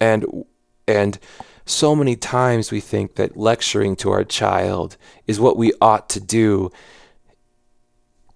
And 0.00 0.44
and 0.88 1.18
so 1.66 1.94
many 1.94 2.16
times 2.16 2.70
we 2.70 2.80
think 2.80 3.14
that 3.14 3.36
lecturing 3.36 3.96
to 3.96 4.10
our 4.10 4.24
child 4.24 4.96
is 5.26 5.40
what 5.40 5.56
we 5.56 5.72
ought 5.80 6.08
to 6.10 6.20
do 6.20 6.70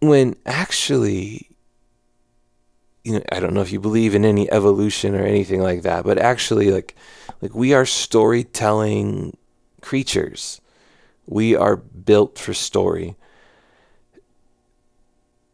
when 0.01 0.37
actually 0.47 1.49
you 3.05 3.15
know 3.15 3.23
I 3.33 3.41
don't 3.41 3.55
know 3.55 3.61
if 3.61 3.73
you 3.73 3.81
believe 3.81 4.15
in 4.15 4.25
any 4.25 4.51
evolution 4.51 5.15
or 5.15 5.25
anything 5.25 5.61
like 5.61 5.83
that 5.83 6.05
but 6.05 6.19
actually 6.19 6.71
like 6.71 6.95
like 7.43 7.55
we 7.55 7.75
are 7.75 7.85
storytelling 7.85 9.37
creatures. 9.81 10.61
We 11.27 11.55
are 11.55 11.77
built 11.77 12.39
for 12.39 12.55
story 12.55 13.17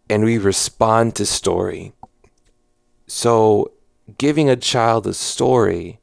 and 0.09 0.25
we 0.25 0.39
respond 0.39 1.15
to 1.17 1.27
story. 1.27 1.93
So 3.07 3.73
giving 4.19 4.49
a 4.49 4.57
child 4.57 5.07
a 5.07 5.15
story 5.15 5.99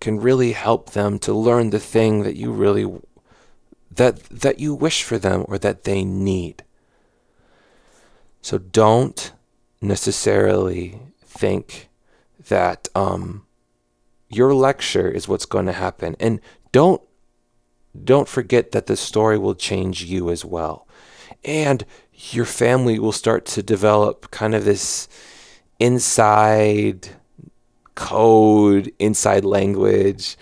can 0.00 0.20
really 0.20 0.52
help 0.52 0.90
them 0.90 1.18
to 1.20 1.32
learn 1.32 1.70
the 1.70 1.80
thing 1.80 2.22
that 2.22 2.36
you 2.36 2.52
really 2.52 3.00
that 3.90 4.22
that 4.24 4.58
you 4.58 4.74
wish 4.74 5.02
for 5.02 5.18
them 5.18 5.44
or 5.48 5.58
that 5.58 5.84
they 5.84 6.04
need. 6.04 6.62
So 8.42 8.58
don't 8.58 9.32
necessarily 9.80 11.00
think 11.24 11.88
that 12.48 12.88
um, 12.94 13.46
your 14.28 14.54
lecture 14.54 15.10
is 15.10 15.26
what's 15.26 15.46
going 15.46 15.66
to 15.66 15.72
happen, 15.72 16.14
and 16.20 16.40
don't 16.72 17.02
don't 18.04 18.28
forget 18.28 18.72
that 18.72 18.86
the 18.86 18.96
story 18.96 19.38
will 19.38 19.54
change 19.54 20.04
you 20.04 20.30
as 20.30 20.44
well, 20.44 20.86
and 21.44 21.84
your 22.12 22.44
family 22.44 22.98
will 22.98 23.12
start 23.12 23.44
to 23.46 23.62
develop 23.62 24.30
kind 24.30 24.54
of 24.54 24.64
this 24.64 25.08
inside 25.78 27.08
code, 27.94 28.92
inside 28.98 29.44
language, 29.44 30.36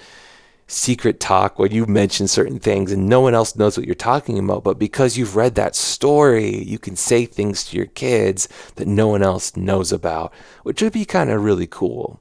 secret 0.66 1.20
talk 1.20 1.58
where 1.58 1.70
you 1.70 1.86
mention 1.86 2.26
certain 2.26 2.58
things 2.58 2.90
and 2.90 3.08
no 3.08 3.20
one 3.20 3.34
else 3.34 3.56
knows 3.56 3.76
what 3.76 3.86
you're 3.86 3.94
talking 3.94 4.38
about. 4.38 4.64
But 4.64 4.78
because 4.78 5.16
you've 5.16 5.36
read 5.36 5.54
that 5.54 5.76
story, 5.76 6.62
you 6.64 6.78
can 6.78 6.96
say 6.96 7.26
things 7.26 7.64
to 7.64 7.76
your 7.76 7.86
kids 7.86 8.48
that 8.76 8.88
no 8.88 9.08
one 9.08 9.22
else 9.22 9.56
knows 9.56 9.92
about, 9.92 10.32
which 10.62 10.82
would 10.82 10.92
be 10.92 11.04
kind 11.04 11.30
of 11.30 11.44
really 11.44 11.66
cool. 11.66 12.20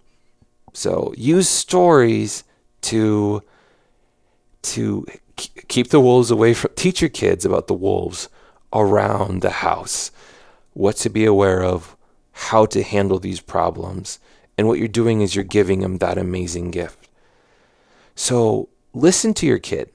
So 0.73 1.13
use 1.17 1.49
stories 1.49 2.43
to 2.81 3.41
to 4.63 5.05
keep 5.35 5.89
the 5.89 5.99
wolves 5.99 6.31
away 6.31 6.53
from 6.53 6.71
teach 6.75 7.01
your 7.01 7.09
kids 7.09 7.45
about 7.45 7.67
the 7.67 7.73
wolves 7.73 8.29
around 8.71 9.41
the 9.41 9.49
house, 9.49 10.11
what 10.73 10.95
to 10.97 11.09
be 11.09 11.25
aware 11.25 11.63
of, 11.63 11.95
how 12.31 12.65
to 12.65 12.81
handle 12.83 13.19
these 13.19 13.39
problems 13.39 14.19
and 14.57 14.67
what 14.67 14.79
you're 14.79 14.87
doing 14.87 15.21
is 15.21 15.35
you're 15.35 15.43
giving 15.43 15.79
them 15.79 15.97
that 15.97 16.17
amazing 16.17 16.71
gift. 16.71 17.09
So 18.15 18.69
listen 18.93 19.33
to 19.35 19.45
your 19.45 19.59
kid. 19.59 19.91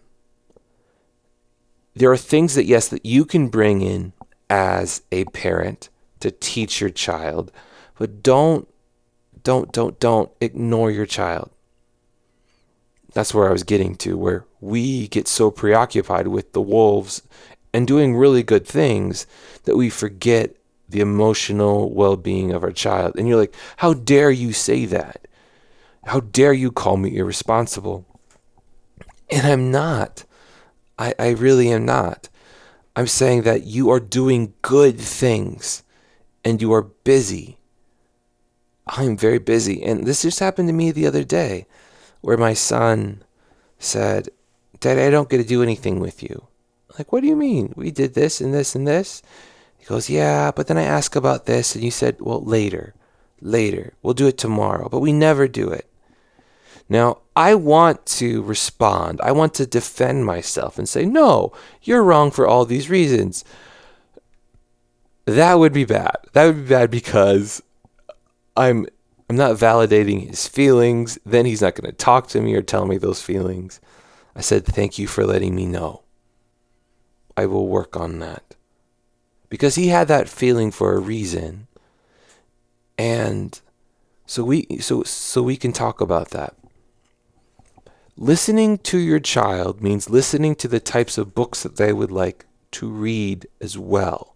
There 1.95 2.11
are 2.11 2.17
things 2.17 2.55
that, 2.55 2.65
yes, 2.65 2.89
that 2.89 3.05
you 3.05 3.25
can 3.25 3.49
bring 3.49 3.83
in 3.83 4.13
as 4.51 5.03
a 5.13 5.25
parent 5.27 5.89
to 6.21 6.31
teach 6.31 6.81
your 6.81 6.91
child, 6.91 7.53
but 7.99 8.23
don't, 8.23 8.69
don't, 9.43 9.73
don't, 9.73 9.99
don't 10.01 10.31
ignore 10.41 10.91
your 10.91 11.07
child. 11.07 11.51
That's 13.13 13.33
where 13.35 13.49
I 13.49 13.53
was 13.53 13.63
getting 13.63 13.97
to, 13.97 14.17
where 14.17 14.45
we 14.61 15.09
get 15.09 15.29
so 15.29 15.51
preoccupied 15.51 16.29
with 16.29 16.53
the 16.53 16.61
wolves 16.61 17.23
and 17.73 17.87
doing 17.87 18.17
really 18.17 18.43
good 18.43 18.67
things 18.67 19.27
that 19.65 19.77
we 19.77 19.91
forget 19.91 20.57
the 20.89 21.01
emotional 21.01 21.93
well 21.93 22.17
being 22.17 22.53
of 22.53 22.63
our 22.63 22.73
child. 22.73 23.17
And 23.17 23.29
you're 23.29 23.39
like, 23.39 23.55
how 23.79 23.95
dare 23.95 24.31
you 24.31 24.53
say 24.53 24.85
that? 24.87 25.27
How 26.05 26.21
dare 26.21 26.53
you 26.53 26.71
call 26.71 26.97
me 26.97 27.17
irresponsible? 27.17 28.07
And 29.31 29.47
I'm 29.47 29.71
not. 29.71 30.25
I, 30.99 31.15
I 31.19 31.31
really 31.31 31.71
am 31.71 31.85
not. 31.85 32.29
I'm 32.97 33.07
saying 33.07 33.43
that 33.43 33.65
you 33.65 33.91
are 33.91 34.01
doing 34.01 34.55
good 34.63 34.99
things 34.99 35.83
and 36.45 36.61
you 36.61 36.73
are 36.73 36.83
busy. 36.83 37.59
I'm 38.87 39.17
very 39.17 39.39
busy. 39.39 39.83
And 39.83 40.07
this 40.07 40.23
just 40.23 40.41
happened 40.41 40.69
to 40.69 40.73
me 40.73 40.91
the 40.91 41.07
other 41.07 41.25
day 41.25 41.67
where 42.21 42.37
my 42.37 42.55
son 42.55 43.23
said, 43.79 44.29
Dad, 44.81 44.99
I 44.99 45.11
don't 45.11 45.29
get 45.29 45.39
to 45.39 45.45
do 45.45 45.63
anything 45.63 46.01
with 46.01 46.23
you. 46.23 46.47
Like, 46.99 47.13
what 47.13 47.21
do 47.21 47.29
you 47.29 47.37
mean? 47.37 47.73
We 47.77 47.91
did 47.91 48.15
this 48.15 48.41
and 48.41 48.53
this 48.53 48.75
and 48.75 48.87
this. 48.87 49.23
He 49.77 49.85
goes, 49.85 50.11
Yeah, 50.11 50.51
but 50.51 50.67
then 50.67 50.79
I 50.79 50.83
ask 50.83 51.15
about 51.17 51.47
this, 51.47 51.75
and 51.75 51.85
you 51.85 51.91
said, 51.91 52.17
Well, 52.21 52.43
later, 52.43 52.95
later. 53.41 53.95
We'll 54.03 54.15
do 54.15 54.27
it 54.27 54.39
tomorrow, 54.39 54.89
but 54.89 55.01
we 55.01 55.13
never 55.13 55.49
do 55.49 55.71
it. 55.71 55.87
Now, 56.89 57.19
I 57.37 57.55
want 57.55 58.07
to 58.07 58.43
respond. 58.43 59.21
I 59.21 59.33
want 59.33 59.55
to 59.55 59.67
defend 59.67 60.25
myself 60.25 60.79
and 60.79 60.89
say, 60.89 61.05
No, 61.05 61.53
you're 61.83 62.03
wrong 62.03 62.31
for 62.31 62.47
all 62.47 62.65
these 62.65 62.91
reasons. 62.91 63.45
That 65.25 65.55
would 65.55 65.73
be 65.75 65.85
bad. 65.85 66.17
That 66.33 66.47
would 66.47 66.65
be 66.65 66.69
bad 66.71 66.91
because 66.91 67.63
I'm 68.57 68.87
I'm 69.29 69.37
not 69.37 69.57
validating 69.57 70.29
his 70.29 70.49
feelings. 70.49 71.19
Then 71.25 71.45
he's 71.45 71.63
not 71.63 71.75
going 71.75 71.91
to 71.91 71.97
talk 71.97 72.29
to 72.29 72.41
me 72.41 72.55
or 72.55 72.63
tell 72.63 72.87
me 72.87 72.97
those 72.97 73.23
feelings. 73.23 73.81
I 74.35 74.41
said, 74.41 74.65
Thank 74.65 74.99
you 74.99 75.07
for 75.07 75.25
letting 75.25 75.55
me 75.55 75.67
know. 75.67 76.03
I 77.37 77.47
will 77.47 77.69
work 77.69 77.97
on 77.97 78.19
that 78.21 78.57
because 79.49 79.77
he 79.77 79.89
had 79.89 80.09
that 80.09 80.29
feeling 80.29 80.71
for 80.71 80.95
a 80.95 81.01
reason. 81.01 81.69
And 82.97 83.61
so 84.27 84.45
we 84.45 84.67
so 84.81 85.05
so 85.05 85.43
we 85.43 85.57
can 85.57 85.73
talk 85.73 86.01
about 86.01 86.31
that. 86.31 86.55
Listening 88.17 88.79
to 88.79 88.99
your 88.99 89.21
child 89.21 89.81
means 89.81 90.11
listening 90.11 90.57
to 90.57 90.69
the 90.69 90.81
types 90.81 91.17
of 91.17 91.35
books 91.35 91.63
that 91.63 91.77
they 91.77 91.93
would 91.93 92.11
like 92.11 92.47
to 92.73 92.89
read 92.89 93.47
as 93.61 93.79
well. 93.79 94.35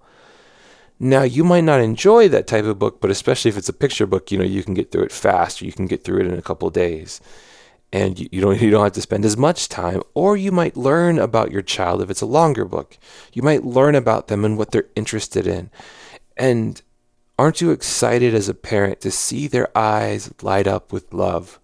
Now, 0.99 1.23
you 1.23 1.43
might 1.45 1.65
not 1.65 1.81
enjoy 1.81 2.29
that 2.29 2.47
type 2.47 2.65
of 2.65 2.79
book, 2.79 3.01
but 3.01 3.11
especially 3.11 3.49
if 3.49 3.57
it's 3.57 3.69
a 3.69 3.73
picture 3.73 4.07
book, 4.07 4.31
you 4.31 4.39
know, 4.39 4.45
you 4.45 4.63
can 4.63 4.75
get 4.75 4.93
through 4.93 5.05
it 5.05 5.13
fast 5.13 5.61
or 5.61 5.65
you 5.67 5.73
can 5.73 5.87
get 5.87 6.05
through 6.05 6.21
it 6.21 6.27
in 6.27 6.39
a 6.39 6.43
couple 6.43 6.71
days. 6.71 7.21
and 7.93 8.19
you, 8.19 8.29
you 8.33 8.41
don't 8.41 8.61
you 8.63 8.71
don't 8.71 8.85
have 8.85 8.93
to 8.93 9.01
spend 9.03 9.25
as 9.25 9.37
much 9.37 9.69
time 9.69 10.03
or 10.15 10.37
you 10.37 10.51
might 10.53 10.77
learn 10.77 11.19
about 11.19 11.51
your 11.51 11.63
child 11.63 12.03
if 12.03 12.11
it's 12.11 12.23
a 12.23 12.27
longer 12.27 12.65
book. 12.65 12.97
You 13.33 13.43
might 13.43 13.65
learn 13.65 13.95
about 13.95 14.29
them 14.29 14.45
and 14.45 14.57
what 14.57 14.71
they're 14.71 14.89
interested 14.97 15.47
in. 15.47 15.71
And 16.37 16.81
aren't 17.39 17.61
you 17.61 17.71
excited 17.71 18.35
as 18.35 18.49
a 18.49 18.55
parent 18.55 19.01
to 19.03 19.11
see 19.11 19.47
their 19.47 19.77
eyes 19.77 20.33
light 20.43 20.67
up 20.67 20.93
with 20.93 21.13
love? 21.13 21.59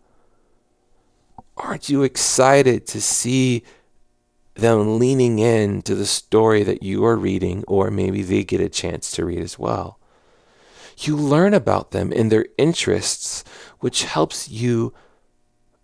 Aren't 1.56 1.88
you 1.88 2.02
excited 2.02 2.86
to 2.88 3.00
see 3.00 3.64
them 4.58 4.98
leaning 4.98 5.38
in 5.38 5.82
to 5.82 5.94
the 5.94 6.06
story 6.06 6.62
that 6.62 6.82
you 6.82 7.04
are 7.04 7.16
reading 7.16 7.64
or 7.66 7.90
maybe 7.90 8.22
they 8.22 8.44
get 8.44 8.60
a 8.60 8.68
chance 8.68 9.10
to 9.10 9.24
read 9.24 9.40
as 9.40 9.58
well 9.58 9.98
you 10.98 11.16
learn 11.16 11.54
about 11.54 11.92
them 11.92 12.12
and 12.14 12.30
their 12.30 12.46
interests 12.58 13.44
which 13.80 14.04
helps 14.04 14.48
you 14.48 14.92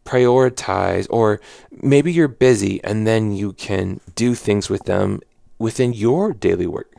prioritize, 0.05 1.07
or 1.11 1.41
maybe 1.83 2.13
you're 2.13 2.29
busy 2.29 2.83
and 2.85 3.07
then 3.07 3.33
you 3.33 3.53
can 3.53 4.01
do 4.15 4.35
things 4.35 4.69
with 4.69 4.85
them 4.85 5.21
within 5.59 5.93
your 5.93 6.33
daily 6.33 6.67
work. 6.67 6.95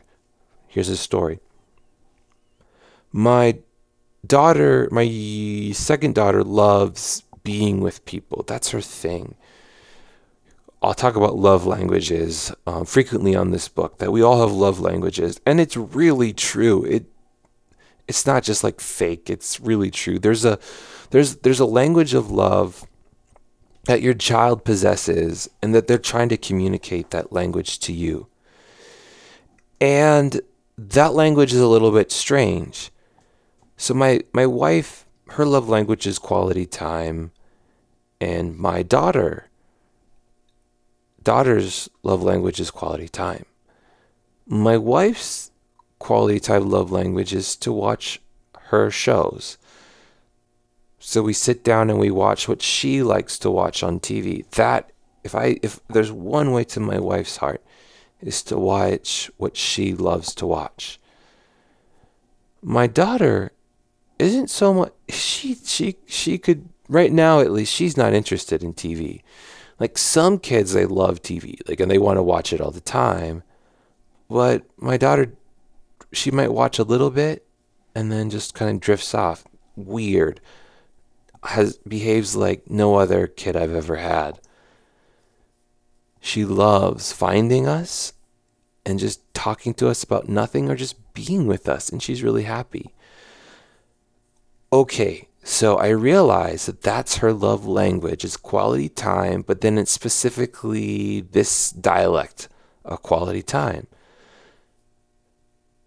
Here's 0.66 0.88
a 0.88 0.96
story. 0.96 1.38
My 3.12 3.58
daughter, 4.26 4.88
my 4.90 5.70
second 5.72 6.14
daughter, 6.14 6.42
loves 6.42 7.22
being 7.44 7.80
with 7.80 8.04
people. 8.04 8.44
That's 8.46 8.70
her 8.70 8.80
thing. 8.80 9.36
I'll 10.86 10.94
talk 10.94 11.16
about 11.16 11.34
love 11.34 11.66
languages 11.66 12.54
um, 12.64 12.84
frequently 12.84 13.34
on 13.34 13.50
this 13.50 13.68
book. 13.68 13.98
That 13.98 14.12
we 14.12 14.22
all 14.22 14.40
have 14.40 14.52
love 14.52 14.78
languages, 14.78 15.40
and 15.44 15.60
it's 15.60 15.76
really 15.76 16.32
true. 16.32 16.84
It 16.84 17.06
it's 18.06 18.24
not 18.24 18.44
just 18.44 18.62
like 18.62 18.80
fake. 18.80 19.28
It's 19.28 19.58
really 19.58 19.90
true. 19.90 20.20
There's 20.20 20.44
a 20.44 20.60
there's 21.10 21.38
there's 21.38 21.58
a 21.58 21.66
language 21.66 22.14
of 22.14 22.30
love 22.30 22.86
that 23.86 24.00
your 24.00 24.14
child 24.14 24.64
possesses 24.64 25.50
and 25.60 25.74
that 25.74 25.88
they're 25.88 25.98
trying 25.98 26.28
to 26.28 26.36
communicate 26.36 27.10
that 27.10 27.32
language 27.32 27.80
to 27.80 27.92
you. 27.92 28.28
And 29.80 30.40
that 30.78 31.14
language 31.14 31.52
is 31.52 31.60
a 31.60 31.66
little 31.66 31.90
bit 31.90 32.12
strange. 32.12 32.92
So 33.76 33.92
my 33.92 34.20
my 34.32 34.46
wife, 34.46 35.04
her 35.30 35.44
love 35.44 35.68
language 35.68 36.06
is 36.06 36.20
quality 36.20 36.64
time 36.64 37.32
and 38.20 38.56
my 38.56 38.84
daughter 38.84 39.48
daughter's 41.26 41.90
love 42.04 42.22
language 42.22 42.60
is 42.60 42.70
quality 42.70 43.08
time. 43.08 43.44
My 44.46 44.76
wife's 44.76 45.50
quality 45.98 46.38
time 46.38 46.70
love 46.70 46.92
language 46.92 47.34
is 47.34 47.56
to 47.56 47.72
watch 47.72 48.20
her 48.70 48.92
shows. 48.92 49.58
So 51.00 51.22
we 51.22 51.32
sit 51.32 51.64
down 51.64 51.90
and 51.90 51.98
we 51.98 52.12
watch 52.12 52.48
what 52.48 52.62
she 52.62 53.02
likes 53.02 53.40
to 53.40 53.50
watch 53.50 53.82
on 53.82 53.98
TV. 53.98 54.48
That 54.50 54.92
if 55.24 55.34
I 55.34 55.58
if 55.64 55.80
there's 55.88 56.12
one 56.12 56.52
way 56.52 56.62
to 56.62 56.78
my 56.78 57.00
wife's 57.00 57.38
heart 57.38 57.60
is 58.20 58.40
to 58.44 58.56
watch 58.56 59.28
what 59.36 59.56
she 59.56 59.94
loves 59.94 60.32
to 60.36 60.46
watch. 60.46 61.00
My 62.62 62.86
daughter 62.86 63.50
isn't 64.20 64.48
so 64.48 64.72
much 64.72 64.92
she 65.08 65.56
she 65.56 65.96
she 66.06 66.38
could 66.38 66.68
right 66.88 67.12
now 67.12 67.40
at 67.40 67.50
least 67.50 67.74
she's 67.74 67.96
not 67.96 68.14
interested 68.14 68.62
in 68.62 68.72
TV. 68.74 69.22
Like 69.78 69.98
some 69.98 70.38
kids 70.38 70.72
they 70.72 70.86
love 70.86 71.22
TV, 71.22 71.58
like 71.68 71.80
and 71.80 71.90
they 71.90 71.98
want 71.98 72.16
to 72.16 72.22
watch 72.22 72.52
it 72.52 72.60
all 72.60 72.70
the 72.70 72.80
time. 72.80 73.42
But 74.28 74.64
my 74.76 74.96
daughter 74.96 75.32
she 76.12 76.30
might 76.30 76.52
watch 76.52 76.78
a 76.78 76.84
little 76.84 77.10
bit 77.10 77.46
and 77.94 78.10
then 78.10 78.30
just 78.30 78.54
kind 78.54 78.70
of 78.70 78.80
drifts 78.80 79.14
off. 79.14 79.44
Weird 79.76 80.40
has 81.44 81.76
behaves 81.78 82.34
like 82.34 82.70
no 82.70 82.96
other 82.96 83.26
kid 83.26 83.56
I've 83.56 83.74
ever 83.74 83.96
had. 83.96 84.40
She 86.20 86.44
loves 86.44 87.12
finding 87.12 87.66
us 87.68 88.12
and 88.84 88.98
just 88.98 89.20
talking 89.34 89.74
to 89.74 89.88
us 89.88 90.02
about 90.02 90.28
nothing 90.28 90.68
or 90.68 90.76
just 90.76 90.96
being 91.14 91.46
with 91.46 91.68
us, 91.68 91.88
and 91.88 92.02
she's 92.02 92.22
really 92.22 92.44
happy. 92.44 92.94
Okay, 94.72 95.28
so 95.48 95.76
I 95.76 95.90
realize 95.90 96.66
that 96.66 96.82
that's 96.82 97.18
her 97.18 97.32
love 97.32 97.64
language 97.64 98.24
is 98.24 98.36
quality 98.36 98.88
time, 98.88 99.42
but 99.42 99.60
then 99.60 99.78
it's 99.78 99.92
specifically 99.92 101.20
this 101.20 101.70
dialect 101.70 102.48
of 102.84 103.02
quality 103.02 103.42
time. 103.42 103.86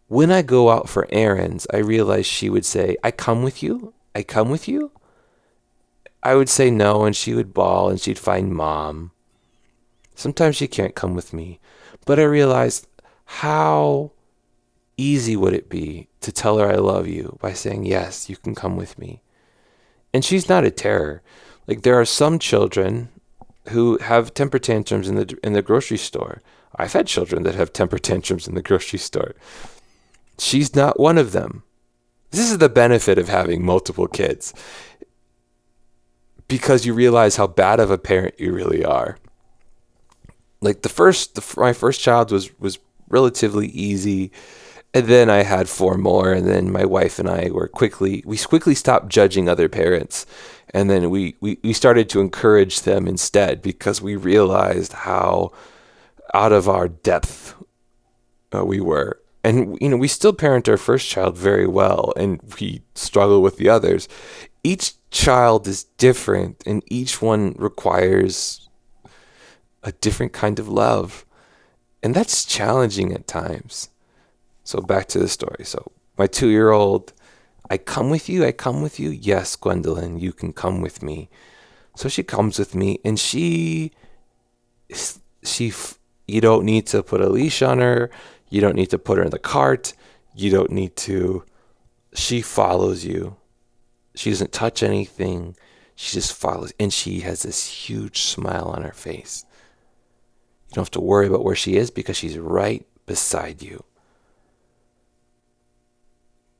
When 0.08 0.32
I 0.32 0.43
go 0.43 0.69
out 0.69 0.88
for 0.88 1.10
errands, 1.10 1.67
I 1.74 1.80
realize 1.80 2.26
she 2.26 2.50
would 2.50 2.63
say, 2.63 2.95
I 3.04 3.12
come 3.12 3.43
with 3.43 3.62
you. 3.62 3.93
I 4.15 4.24
come 4.24 4.50
with 4.50 4.69
you. 4.69 4.93
I 6.24 6.36
would 6.36 6.48
say 6.48 6.72
no, 6.72 7.04
and 7.04 7.13
she 7.13 7.34
would 7.34 7.54
bawl 7.54 7.89
and 7.89 8.00
she'd 8.00 8.17
find 8.17 8.54
mom. 8.56 9.12
Sometimes 10.15 10.56
she 10.56 10.69
can't 10.69 10.95
come 10.95 11.15
with 11.15 11.34
me, 11.34 11.60
but 12.06 12.17
I 12.17 12.24
realized 12.24 12.88
how 13.26 14.13
easy 14.95 15.36
would 15.36 15.54
it 15.54 15.67
be 15.67 16.08
to 16.22 16.32
tell 16.32 16.60
her 16.60 16.72
I 16.72 16.76
love 16.76 17.10
you 17.10 17.38
by 17.41 17.52
saying, 17.52 17.84
Yes, 17.84 18.30
you 18.30 18.38
can 18.38 18.56
come 18.56 18.78
with 18.78 18.98
me. 18.98 19.22
And 20.13 20.26
she's 20.26 20.50
not 20.50 20.65
a 20.65 20.72
terror. 20.72 21.22
Like 21.67 21.84
there 21.84 22.00
are 22.00 22.06
some 22.06 22.39
children 22.39 23.10
who 23.69 23.98
have 24.00 24.34
temper 24.34 24.60
tantrums 24.60 25.08
in 25.08 25.15
the 25.15 25.38
in 25.43 25.54
the 25.54 25.62
grocery 25.62 25.98
store. 25.98 26.41
I've 26.76 26.93
had 26.93 27.08
children 27.08 27.43
that 27.43 27.56
have 27.56 27.74
temper 27.74 28.00
tantrums 28.00 28.48
in 28.48 28.56
the 28.56 28.62
grocery 28.62 29.00
store. 29.00 29.36
She's 30.38 30.76
not 30.76 31.00
one 31.00 31.17
of 31.17 31.32
them. 31.32 31.63
This 32.32 32.52
is 32.52 32.58
the 32.60 32.69
benefit 32.69 33.17
of 33.17 33.28
having 33.28 33.65
multiple 33.65 34.08
kids 34.08 34.54
because 36.48 36.86
you 36.86 36.93
realize 36.93 37.38
how 37.38 37.48
bad 37.48 37.80
of 37.80 37.91
a 37.91 37.98
parent 37.98 38.39
you 38.39 38.52
really 38.54 38.84
are. 38.84 39.17
Like 40.62 40.82
the 40.82 40.89
first, 40.89 41.36
the, 41.36 41.60
my 41.60 41.74
first 41.74 42.02
child 42.02 42.32
was 42.32 42.58
was 42.60 42.80
relatively 43.08 43.67
easy, 43.67 44.32
and 44.93 45.08
then 45.08 45.30
I 45.30 45.43
had 45.43 45.69
four 45.69 45.97
more, 45.97 46.32
and 46.32 46.47
then 46.47 46.71
my 46.71 46.86
wife 46.86 47.19
and 47.19 47.30
I 47.30 47.49
were 47.52 47.67
quickly 47.67 48.23
we 48.25 48.38
quickly 48.38 48.75
stopped 48.75 49.10
judging 49.10 49.47
other 49.47 49.69
parents, 49.69 50.25
and 50.73 50.89
then 50.89 51.10
we 51.10 51.36
we, 51.41 51.60
we 51.63 51.73
started 51.73 52.10
to 52.10 52.21
encourage 52.21 52.82
them 52.82 53.08
instead 53.08 53.62
because 53.62 54.02
we 54.02 54.15
realized 54.15 54.93
how 54.93 55.52
out 56.34 56.52
of 56.52 56.69
our 56.69 56.88
depth 56.88 57.56
uh, 58.54 58.63
we 58.63 58.80
were 58.80 59.19
and 59.43 59.78
you 59.82 59.89
know 59.89 59.97
we 59.97 60.08
still 60.08 60.34
parent 60.34 60.69
our 60.69 60.78
first 60.78 61.08
child 61.08 61.36
very 61.36 61.65
well 61.65 62.13
and 62.15 62.39
we 62.60 62.84
struggle 62.93 63.41
with 63.41 63.58
the 63.58 63.67
others 63.67 64.08
each 64.63 64.93
child 65.12 65.67
is 65.67 65.86
different 65.97 66.63
and 66.65 66.84
each 66.88 67.21
one 67.21 67.56
requires 67.58 68.69
a 69.84 69.91
different 69.91 70.34
kind 70.34 70.60
of 70.60 70.67
love. 70.67 71.25
And 72.04 72.15
that's 72.15 72.45
challenging 72.45 73.13
at 73.13 73.28
times. 73.28 73.89
So 74.63 74.82
back 74.82 75.08
to 75.10 75.19
the 75.19 75.28
story. 75.28 75.63
So 75.65 75.91
my 76.17 76.28
two 76.28 76.50
year 76.50 76.72
old, 76.72 77.13
I 77.69 77.78
come 77.78 78.10
with 78.10 78.30
you, 78.30 78.45
I 78.45 78.52
come 78.52 78.82
with 78.82 79.00
you. 79.00 79.10
Yes, 79.10 79.56
Gwendolyn, 79.56 80.19
you 80.19 80.34
can 80.34 80.54
come 80.54 80.82
with 80.82 81.02
me. 81.02 81.30
So 81.95 82.10
she 82.10 82.24
comes 82.24 82.60
with 82.60 82.76
me 82.76 83.00
and 83.04 83.19
she, 83.19 83.91
she, 85.43 85.74
you 86.28 86.41
don't 86.41 86.65
need 86.65 86.88
to 86.88 87.04
put 87.04 87.22
a 87.22 87.30
leash 87.30 87.62
on 87.62 87.80
her. 87.80 88.10
You 88.50 88.62
don't 88.62 88.76
need 88.76 88.89
to 88.91 88.98
put 88.98 89.17
her 89.17 89.24
in 89.24 89.32
the 89.32 89.39
cart. 89.39 89.93
You 90.36 90.50
don't 90.50 90.72
need 90.72 90.95
to, 90.98 91.43
she 92.13 92.41
follows 92.41 93.06
you 93.06 93.36
she 94.19 94.32
doesn't 94.32 94.52
touch 94.52 94.84
anything. 94.84 95.56
She 95.95 96.13
just 96.13 96.34
follows. 96.34 96.74
And 96.78 96.91
she 96.93 97.22
has 97.22 97.43
this 97.43 97.65
huge 97.65 98.22
smile 98.22 98.65
on 98.65 98.84
her 98.84 98.91
face. 98.91 99.45
You 100.67 100.76
don't 100.76 100.84
have 100.84 100.91
to 100.91 101.00
worry 101.00 101.28
about 101.28 101.43
where 101.43 101.56
she 101.56 101.78
is 101.78 101.89
because 101.89 102.17
she's 102.17 102.38
right 102.38 102.86
beside 103.06 103.62
you. 103.62 103.84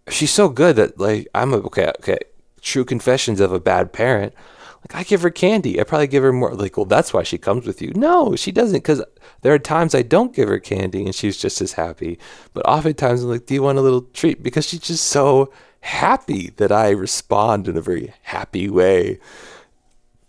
She's 0.09 0.31
so 0.31 0.49
good 0.49 0.75
that, 0.77 0.99
like, 0.99 1.27
I'm 1.35 1.53
a, 1.53 1.57
okay, 1.57 1.91
okay, 1.99 2.19
true 2.61 2.85
confessions 2.85 3.39
of 3.39 3.51
a 3.51 3.59
bad 3.59 3.93
parent. 3.93 4.33
Like, 4.81 4.95
I 4.95 5.03
give 5.03 5.21
her 5.23 5.29
candy. 5.29 5.79
I 5.79 5.83
probably 5.83 6.07
give 6.07 6.23
her 6.23 6.31
more. 6.31 6.53
Like, 6.53 6.77
well, 6.77 6.85
that's 6.85 7.13
why 7.13 7.23
she 7.23 7.37
comes 7.37 7.67
with 7.67 7.81
you. 7.81 7.91
No, 7.95 8.35
she 8.35 8.51
doesn't 8.51 8.77
because 8.77 9.03
there 9.41 9.53
are 9.53 9.59
times 9.59 9.93
I 9.93 10.03
don't 10.03 10.33
give 10.33 10.47
her 10.47 10.59
candy 10.59 11.05
and 11.05 11.13
she's 11.13 11.37
just 11.37 11.61
as 11.61 11.73
happy. 11.73 12.17
But 12.53 12.65
oftentimes 12.65 13.23
I'm 13.23 13.29
like, 13.29 13.45
do 13.45 13.53
you 13.53 13.63
want 13.63 13.77
a 13.77 13.81
little 13.81 14.03
treat? 14.13 14.41
Because 14.41 14.67
she's 14.67 14.79
just 14.79 15.07
so 15.07 15.51
happy 15.81 16.51
that 16.57 16.71
I 16.71 16.89
respond 16.89 17.67
in 17.67 17.77
a 17.77 17.81
very 17.81 18.13
happy 18.23 18.69
way 18.69 19.19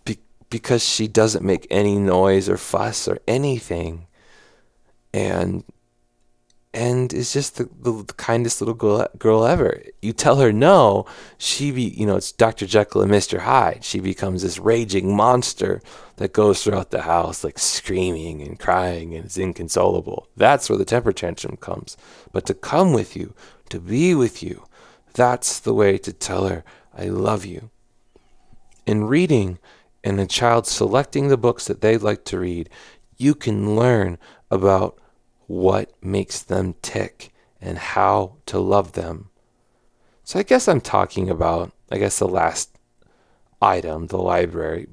be- 0.05 0.19
because 0.49 0.85
she 0.85 1.07
doesn't 1.07 1.45
make 1.45 1.67
any 1.71 1.99
noise 1.99 2.49
or 2.49 2.57
fuss 2.57 3.07
or 3.07 3.21
anything. 3.29 4.07
And 5.15 5.65
and 6.73 7.13
is 7.13 7.33
just 7.33 7.57
the, 7.57 7.69
the, 7.81 7.91
the, 7.91 8.13
kindest 8.15 8.61
little 8.61 8.75
girl, 8.75 9.09
girl 9.19 9.45
ever. 9.45 9.83
You 10.01 10.13
tell 10.13 10.37
her 10.37 10.53
no, 10.53 11.07
she 11.37 11.73
be 11.73 11.83
you 11.83 12.07
know 12.07 12.17
it's 12.17 12.33
Dr. 12.33 12.67
Jekyll 12.67 13.03
and 13.03 13.11
Mr. 13.11 13.41
Hyde. 13.41 13.85
She 13.85 13.99
becomes 13.99 14.43
this 14.43 14.59
raging 14.59 15.17
monster 15.17 15.83
that 16.17 16.33
goes 16.33 16.63
throughout 16.63 16.91
the 16.91 17.03
house 17.03 17.43
like 17.43 17.59
screaming 17.59 18.43
and 18.43 18.59
crying 18.59 19.15
and 19.15 19.27
is 19.27 19.39
inconsolable. 19.39 20.29
That's 20.37 20.69
where 20.69 20.79
the 20.79 20.85
temper 20.85 21.13
tantrum 21.13 21.57
comes. 21.57 21.97
But 22.33 22.47
to 22.47 22.55
come 22.55 22.93
with 22.93 23.17
you, 23.17 23.35
to 23.71 23.81
be 23.81 24.15
with 24.15 24.43
you, 24.43 24.65
that's 25.15 25.59
the 25.59 25.75
way 25.75 25.99
to 25.99 26.13
tell 26.13 26.47
her, 26.47 26.63
I 26.97 27.07
love 27.07 27.45
you. 27.45 27.71
In 28.87 29.05
reading, 29.05 29.59
and 30.03 30.21
a 30.21 30.27
child 30.27 30.67
selecting 30.67 31.29
the 31.29 31.37
books 31.37 31.67
that 31.67 31.81
they'd 31.81 32.03
like 32.03 32.25
to 32.27 32.39
read, 32.39 32.71
you 33.17 33.35
can 33.35 33.77
learn 33.77 34.19
about 34.51 34.99
what 35.51 35.93
makes 36.01 36.43
them 36.43 36.77
tick 36.81 37.33
and 37.61 37.77
how 37.77 38.37
to 38.47 38.57
love 38.57 38.93
them. 38.93 39.29
So 40.23 40.39
I 40.39 40.45
guess 40.45 40.69
I'm 40.69 40.81
talking 40.81 41.29
about, 41.29 41.73
I 41.91 41.99
guess, 41.99 42.21
the 42.21 42.29
last 42.29 42.79
item, 43.61 44.07
the 44.07 44.17
library. 44.17 44.87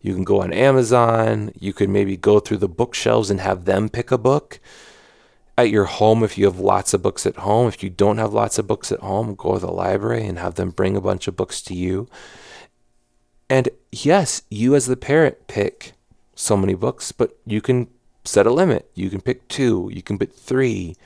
You 0.00 0.14
can 0.14 0.24
go 0.24 0.40
on 0.40 0.54
Amazon. 0.54 1.52
You 1.60 1.74
could 1.74 1.90
maybe 1.90 2.16
go 2.16 2.40
through 2.40 2.56
the 2.56 2.70
bookshelves 2.70 3.28
and 3.28 3.38
have 3.38 3.66
them 3.66 3.90
pick 3.90 4.10
a 4.10 4.16
book. 4.16 4.60
At 5.58 5.68
your 5.68 5.84
home, 5.84 6.24
if 6.24 6.38
you 6.38 6.46
have 6.46 6.58
lots 6.58 6.94
of 6.94 7.02
books 7.02 7.26
at 7.26 7.36
home, 7.36 7.68
if 7.68 7.82
you 7.82 7.90
don't 7.90 8.16
have 8.16 8.32
lots 8.32 8.58
of 8.58 8.66
books 8.66 8.90
at 8.90 9.00
home, 9.00 9.34
go 9.34 9.52
to 9.52 9.58
the 9.58 9.70
library 9.70 10.24
and 10.24 10.38
have 10.38 10.54
them 10.54 10.70
bring 10.70 10.96
a 10.96 11.02
bunch 11.02 11.28
of 11.28 11.36
books 11.36 11.60
to 11.64 11.74
you. 11.74 12.08
And 13.50 13.68
yes, 13.92 14.40
you 14.48 14.74
as 14.74 14.86
the 14.86 14.96
parent 14.96 15.48
pick 15.48 15.92
so 16.34 16.56
many 16.56 16.72
books, 16.72 17.12
but 17.12 17.36
you 17.44 17.60
can 17.60 17.88
set 18.24 18.46
a 18.46 18.52
limit. 18.52 18.90
You 18.94 19.10
can 19.10 19.20
pick 19.20 19.48
two, 19.48 19.90
you 19.92 20.02
can 20.02 20.18
pick 20.18 20.32
three. 20.32 20.96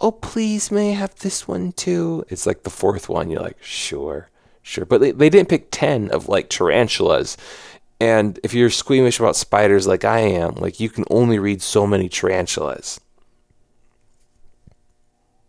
Oh, 0.00 0.12
please, 0.12 0.70
may 0.70 0.90
I 0.90 0.94
have 0.94 1.14
this 1.16 1.48
one 1.48 1.72
too? 1.72 2.24
It's 2.28 2.46
like 2.46 2.62
the 2.62 2.70
fourth 2.70 3.08
one. 3.08 3.30
You're 3.30 3.42
like, 3.42 3.62
sure, 3.62 4.30
sure. 4.62 4.84
But 4.84 5.00
they, 5.00 5.10
they 5.10 5.28
didn't 5.28 5.48
pick 5.48 5.68
10 5.70 6.10
of 6.10 6.28
like 6.28 6.48
tarantulas. 6.48 7.36
And 8.00 8.38
if 8.44 8.54
you're 8.54 8.70
squeamish 8.70 9.18
about 9.18 9.34
spiders 9.34 9.86
like 9.86 10.04
I 10.04 10.20
am, 10.20 10.54
like 10.54 10.78
you 10.78 10.88
can 10.88 11.04
only 11.10 11.38
read 11.38 11.62
so 11.62 11.86
many 11.86 12.08
tarantulas. 12.08 13.00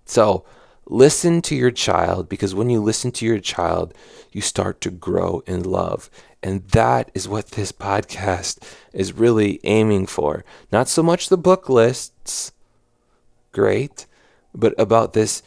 So, 0.05 0.43
listen 0.87 1.43
to 1.43 1.55
your 1.55 1.69
child 1.69 2.27
because 2.27 2.55
when 2.55 2.71
you 2.71 2.81
listen 2.81 3.11
to 3.11 3.25
your 3.25 3.37
child, 3.37 3.93
you 4.31 4.41
start 4.41 4.81
to 4.81 4.91
grow 4.91 5.43
in 5.45 5.63
love. 5.63 6.09
And 6.41 6.67
that 6.69 7.11
is 7.13 7.27
what 7.27 7.51
this 7.51 7.71
podcast 7.71 8.63
is 8.93 9.13
really 9.13 9.59
aiming 9.63 10.05
for. 10.05 10.45
Not 10.71 10.87
so 10.87 11.03
much 11.03 11.29
the 11.29 11.37
book 11.37 11.69
lists, 11.69 12.51
great, 13.51 14.05
but 14.53 14.73
about 14.79 15.13
this 15.13 15.41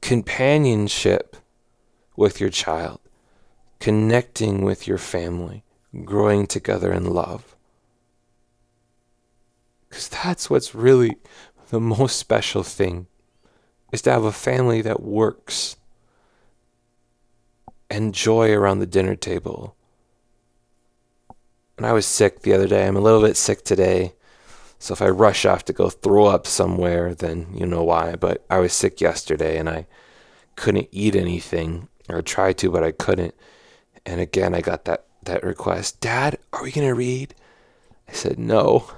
companionship 0.00 1.36
with 2.16 2.40
your 2.40 2.50
child, 2.50 3.00
connecting 3.80 4.62
with 4.62 4.86
your 4.86 4.98
family, 4.98 5.64
growing 6.04 6.46
together 6.46 6.92
in 6.92 7.06
love. 7.06 7.56
Because 9.88 10.08
that's 10.08 10.50
what's 10.50 10.74
really 10.74 11.16
the 11.70 11.80
most 11.80 12.16
special 12.16 12.62
thing 12.62 13.06
is 13.92 14.02
to 14.02 14.10
have 14.10 14.24
a 14.24 14.32
family 14.32 14.82
that 14.82 15.02
works 15.02 15.76
and 17.90 18.14
joy 18.14 18.52
around 18.52 18.78
the 18.78 18.86
dinner 18.86 19.14
table. 19.14 19.76
And 21.76 21.86
I 21.86 21.92
was 21.92 22.06
sick 22.06 22.42
the 22.42 22.52
other 22.52 22.68
day. 22.68 22.86
I'm 22.86 22.96
a 22.96 23.00
little 23.00 23.20
bit 23.20 23.36
sick 23.36 23.64
today. 23.64 24.14
So 24.78 24.92
if 24.92 25.02
I 25.02 25.08
rush 25.08 25.44
off 25.44 25.64
to 25.66 25.72
go 25.72 25.90
throw 25.90 26.26
up 26.26 26.46
somewhere, 26.46 27.14
then 27.14 27.48
you 27.54 27.66
know 27.66 27.82
why. 27.82 28.16
But 28.16 28.44
I 28.50 28.58
was 28.58 28.72
sick 28.72 29.00
yesterday 29.00 29.58
and 29.58 29.68
I 29.68 29.86
couldn't 30.56 30.88
eat 30.92 31.16
anything 31.16 31.88
or 32.08 32.22
try 32.22 32.52
to, 32.52 32.70
but 32.70 32.84
I 32.84 32.92
couldn't. 32.92 33.34
And 34.06 34.20
again, 34.20 34.54
I 34.54 34.60
got 34.60 34.84
that, 34.84 35.06
that 35.22 35.42
request 35.42 36.00
Dad, 36.00 36.38
are 36.52 36.62
we 36.62 36.70
going 36.70 36.86
to 36.86 36.94
read? 36.94 37.34
I 38.08 38.12
said, 38.12 38.38
No, 38.38 38.90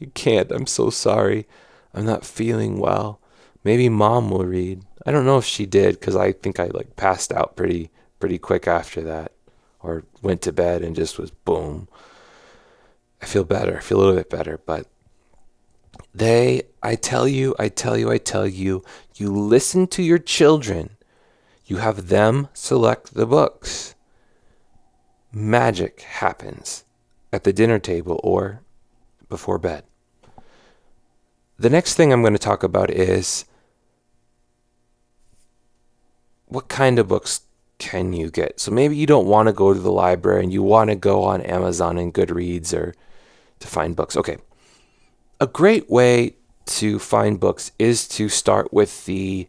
I 0.00 0.06
can't. 0.14 0.50
I'm 0.50 0.66
so 0.66 0.90
sorry. 0.90 1.46
I'm 1.94 2.04
not 2.04 2.26
feeling 2.26 2.78
well. 2.78 3.20
Maybe 3.64 3.88
mom 3.88 4.30
will 4.30 4.44
read. 4.44 4.82
I 5.06 5.10
don't 5.10 5.24
know 5.26 5.38
if 5.38 5.44
she 5.44 5.66
did 5.66 5.98
because 5.98 6.16
I 6.16 6.32
think 6.32 6.60
I 6.60 6.66
like 6.66 6.96
passed 6.96 7.32
out 7.32 7.56
pretty 7.56 7.90
pretty 8.18 8.38
quick 8.38 8.66
after 8.66 9.00
that 9.02 9.32
or 9.80 10.04
went 10.22 10.42
to 10.42 10.52
bed 10.52 10.82
and 10.82 10.96
just 10.96 11.18
was 11.18 11.30
boom. 11.30 11.88
I 13.22 13.26
feel 13.26 13.44
better. 13.44 13.78
I 13.78 13.80
feel 13.80 13.98
a 13.98 14.00
little 14.00 14.14
bit 14.14 14.30
better, 14.30 14.58
but 14.64 14.86
they 16.14 16.62
I 16.82 16.94
tell 16.94 17.26
you, 17.26 17.54
I 17.58 17.68
tell 17.68 17.96
you, 17.96 18.10
I 18.10 18.18
tell 18.18 18.46
you, 18.46 18.84
you 19.16 19.32
listen 19.32 19.86
to 19.88 20.02
your 20.02 20.18
children. 20.18 20.90
You 21.66 21.78
have 21.78 22.08
them 22.08 22.48
select 22.54 23.14
the 23.14 23.26
books. 23.26 23.94
Magic 25.32 26.00
happens 26.00 26.84
at 27.32 27.44
the 27.44 27.52
dinner 27.52 27.78
table 27.78 28.20
or 28.24 28.62
before 29.28 29.58
bed. 29.58 29.84
The 31.58 31.68
next 31.68 31.94
thing 31.94 32.12
I'm 32.12 32.22
going 32.22 32.32
to 32.32 32.38
talk 32.38 32.62
about 32.62 32.90
is 32.90 33.44
what 36.46 36.68
kind 36.68 36.98
of 36.98 37.08
books 37.08 37.42
can 37.78 38.12
you 38.12 38.30
get? 38.30 38.60
So 38.60 38.70
maybe 38.70 38.96
you 38.96 39.06
don't 39.06 39.26
want 39.26 39.46
to 39.48 39.52
go 39.52 39.72
to 39.72 39.80
the 39.80 39.92
library 39.92 40.42
and 40.42 40.52
you 40.52 40.62
want 40.62 40.90
to 40.90 40.96
go 40.96 41.24
on 41.24 41.42
Amazon 41.42 41.98
and 41.98 42.12
Goodreads 42.12 42.76
or 42.76 42.94
to 43.60 43.66
find 43.66 43.96
books. 43.96 44.16
Okay. 44.16 44.38
A 45.40 45.46
great 45.46 45.88
way 45.88 46.34
to 46.66 46.98
find 46.98 47.40
books 47.40 47.72
is 47.78 48.06
to 48.08 48.28
start 48.28 48.72
with 48.72 49.06
the 49.06 49.48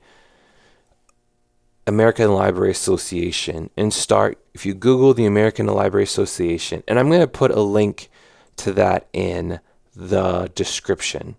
American 1.87 2.31
Library 2.33 2.71
Association 2.71 3.71
and 3.75 3.91
start 3.91 4.37
if 4.53 4.65
you 4.65 4.73
Google 4.73 5.13
the 5.13 5.25
American 5.25 5.65
Library 5.65 6.03
Association, 6.03 6.83
and 6.87 6.99
I'm 6.99 7.09
going 7.09 7.21
to 7.21 7.27
put 7.27 7.51
a 7.51 7.61
link 7.61 8.09
to 8.57 8.71
that 8.73 9.07
in 9.11 9.59
the 9.95 10.51
description. 10.53 11.35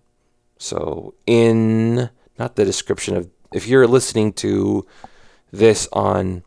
So, 0.57 1.13
in 1.25 2.09
not 2.37 2.55
the 2.57 2.65
description 2.65 3.15
of 3.15 3.29
if 3.53 3.67
you're 3.67 3.87
listening 3.87 4.33
to 4.33 4.85
this 5.51 5.87
on 5.93 6.43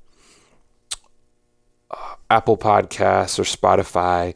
Apple 2.31 2.57
Podcasts 2.57 3.39
or 3.39 3.43
Spotify, 3.43 4.35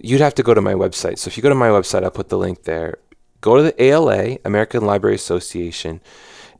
you'd 0.00 0.20
have 0.20 0.34
to 0.34 0.42
go 0.42 0.54
to 0.54 0.60
my 0.60 0.74
website. 0.74 1.18
So 1.18 1.28
if 1.28 1.36
you 1.36 1.42
go 1.42 1.48
to 1.48 1.54
my 1.54 1.68
website, 1.68 2.04
I'll 2.04 2.10
put 2.10 2.28
the 2.28 2.38
link 2.38 2.64
there. 2.64 2.98
Go 3.40 3.56
to 3.56 3.62
the 3.62 3.82
ALA, 3.82 4.38
American 4.44 4.84
Library 4.84 5.16
Association, 5.16 6.00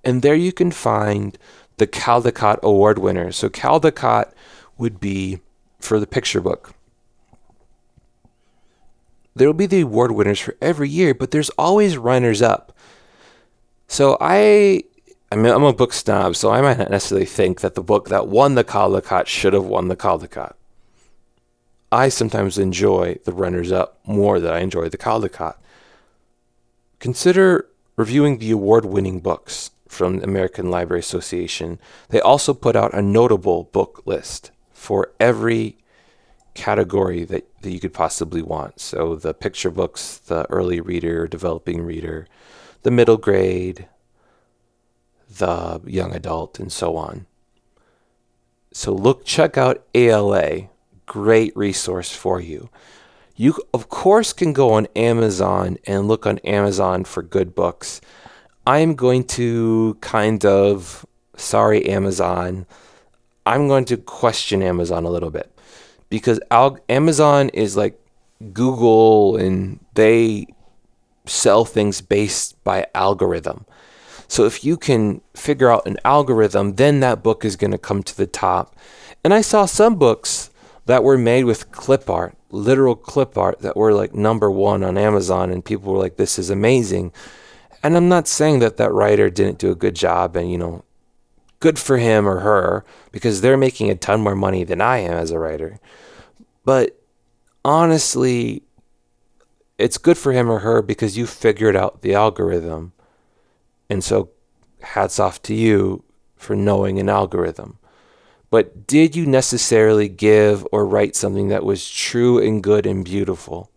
and 0.05 0.23
there 0.23 0.35
you 0.35 0.53
can 0.53 0.71
find 0.71 1.37
the 1.79 1.87
Caldecott 1.87 2.61
Award 2.63 2.99
winners. 2.99 3.37
So 3.37 3.49
Caldecott 3.49 4.33
would 4.79 5.01
be 5.01 5.41
for 5.81 5.99
the 6.01 6.07
picture 6.07 6.41
book. 6.41 6.75
There 9.35 9.49
will 9.49 9.55
be 9.55 9.67
the 9.67 9.83
award 9.83 10.13
winners 10.13 10.41
for 10.41 10.57
every 10.63 10.89
year, 10.89 11.13
but 11.13 11.31
there's 11.31 11.51
always 11.51 11.99
runners 11.99 12.41
up. 12.41 12.73
So 13.87 14.17
I 14.21 14.85
I 15.31 15.37
mean, 15.37 15.53
I'm 15.53 15.65
a 15.65 15.73
book 15.73 15.93
snob, 15.93 16.37
so 16.37 16.51
I 16.51 16.61
might 16.61 16.79
not 16.79 16.91
necessarily 16.91 17.27
think 17.27 17.61
that 17.61 17.75
the 17.75 17.83
book 17.83 18.09
that 18.09 18.29
won 18.29 18.55
the 18.55 18.63
Caldecott 18.63 19.27
should 19.27 19.55
have 19.55 19.65
won 19.65 19.89
the 19.89 19.97
Caldecott. 19.97 20.55
I 21.91 22.09
sometimes 22.09 22.59
enjoy 22.59 23.19
the 23.25 23.33
runners 23.33 23.73
up 23.73 23.99
more 24.07 24.39
than 24.39 24.53
I 24.53 24.61
enjoy 24.61 24.89
the 24.89 24.99
Caldecott. 24.99 25.57
Consider 27.01 27.67
reviewing 27.97 28.39
the 28.39 28.53
award 28.53 28.85
winning 28.85 29.21
books 29.21 29.71
from 29.89 30.19
the 30.19 30.25
American 30.25 30.71
Library 30.71 31.01
Association. 31.01 31.79
They 32.11 32.21
also 32.21 32.55
put 32.55 32.77
out 32.77 32.95
a 32.95 33.03
notable 33.03 33.65
book 33.65 34.03
list 34.05 34.51
for 34.73 35.13
every 35.19 35.79
category 36.55 37.25
that, 37.25 37.49
that 37.63 37.71
you 37.71 37.81
could 37.81 37.95
possibly 37.95 38.43
want. 38.43 38.81
So 38.81 39.17
the 39.17 39.35
picture 39.35 39.71
books, 39.71 40.19
the 40.19 40.49
early 40.51 40.81
reader, 40.81 41.27
developing 41.27 41.83
reader, 41.83 42.27
the 42.83 42.91
middle 42.91 43.17
grade, 43.17 43.89
the 45.29 45.81
young 45.85 46.15
adult, 46.15 46.59
and 46.59 46.73
so 46.73 46.97
on. 46.97 47.27
So 48.73 48.93
look, 48.93 49.25
check 49.25 49.57
out 49.57 49.85
ALA, 49.95 50.69
great 51.07 51.57
resource 51.57 52.15
for 52.15 52.41
you. 52.41 52.69
You, 53.35 53.55
of 53.75 53.89
course, 53.89 54.33
can 54.33 54.53
go 54.53 54.73
on 54.73 54.87
Amazon 54.97 55.79
and 55.85 56.09
look 56.09 56.27
on 56.27 56.39
Amazon 56.39 57.05
for 57.05 57.23
good 57.23 57.55
books. 57.55 58.01
I'm 58.67 58.95
going 58.95 59.25
to 59.25 59.97
kind 60.01 60.45
of, 60.45 61.07
sorry, 61.37 61.87
Amazon, 61.87 62.67
I'm 63.45 63.69
going 63.69 63.85
to 63.87 63.97
question 63.97 64.63
Amazon 64.63 65.05
a 65.05 65.11
little 65.11 65.31
bit 65.31 65.57
because 66.09 66.41
Amazon 66.51 67.49
is 67.51 67.77
like 67.77 68.01
Google 68.53 69.37
and 69.37 69.81
they 69.95 70.47
sell 71.27 71.65
things 71.65 72.01
based 72.01 72.63
by 72.65 72.87
algorithm. 72.95 73.67
So 74.29 74.45
if 74.45 74.65
you 74.65 74.77
can 74.77 75.21
figure 75.35 75.71
out 75.71 75.87
an 75.87 75.99
algorithm, 76.05 76.75
then 76.75 77.01
that 77.01 77.23
book 77.23 77.45
is 77.45 77.57
going 77.57 77.71
to 77.71 77.79
come 77.79 78.03
to 78.03 78.17
the 78.17 78.27
top. 78.27 78.77
And 79.23 79.33
I 79.33 79.41
saw 79.41 79.67
some 79.67 79.97
books 79.97 80.51
that 80.87 81.05
were 81.05 81.19
made 81.19 81.45
with 81.45 81.71
clip 81.73 82.09
art, 82.09 82.37
literal 82.51 82.95
clip 82.95 83.37
art 83.37 83.61
that 83.61 83.77
were 83.77 83.93
like 83.93 84.15
number 84.15 84.51
one 84.51 84.83
on 84.83 84.97
Amazon, 84.97 85.51
and 85.51 85.65
people 85.65 85.93
were 85.93 85.99
like, 85.99 86.17
"This 86.17 86.39
is 86.39 86.51
amazing." 86.51 87.13
And 87.83 87.97
I'm 87.97 88.09
not 88.09 88.29
saying 88.29 88.61
that 88.61 88.77
that 88.79 88.93
writer 88.93 89.31
didn't 89.31 89.59
do 89.59 89.71
a 89.71 89.77
good 89.77 89.95
job, 89.95 90.37
and 90.37 90.51
you 90.51 90.59
know, 90.59 90.85
good 91.61 91.79
for 91.79 91.99
him 91.99 92.29
or 92.29 92.41
her 92.41 92.85
because 93.13 93.41
they're 93.41 93.57
making 93.57 93.91
a 93.91 93.95
ton 93.95 94.21
more 94.21 94.37
money 94.37 94.65
than 94.65 94.81
I 94.81 94.99
am 94.99 95.15
as 95.15 95.31
a 95.31 95.39
writer. 95.39 95.79
But 96.65 97.01
honestly, 97.65 98.63
it's 99.79 99.99
good 99.99 100.19
for 100.19 100.33
him 100.33 100.51
or 100.51 100.61
her 100.61 100.83
because 100.83 101.17
you 101.17 101.27
figured 101.27 101.77
out 101.77 102.03
the 102.03 102.15
algorithm 102.15 102.93
and 103.89 104.03
so, 104.03 104.31
hats 104.81 105.19
off 105.19 105.43
to 105.43 105.55
you 105.55 106.05
for 106.37 106.55
knowing 106.55 106.99
an 106.99 107.09
algorithm. 107.09 107.79
but 108.51 108.87
did 108.87 109.17
you 109.17 109.27
necessarily 109.27 110.09
give 110.09 110.67
or 110.71 110.87
write 110.87 111.17
something 111.17 111.49
that 111.49 111.65
was 111.65 111.91
true 111.91 112.39
and 112.39 112.63
good 112.63 112.87
and 112.87 113.05
beautiful? 113.05 113.71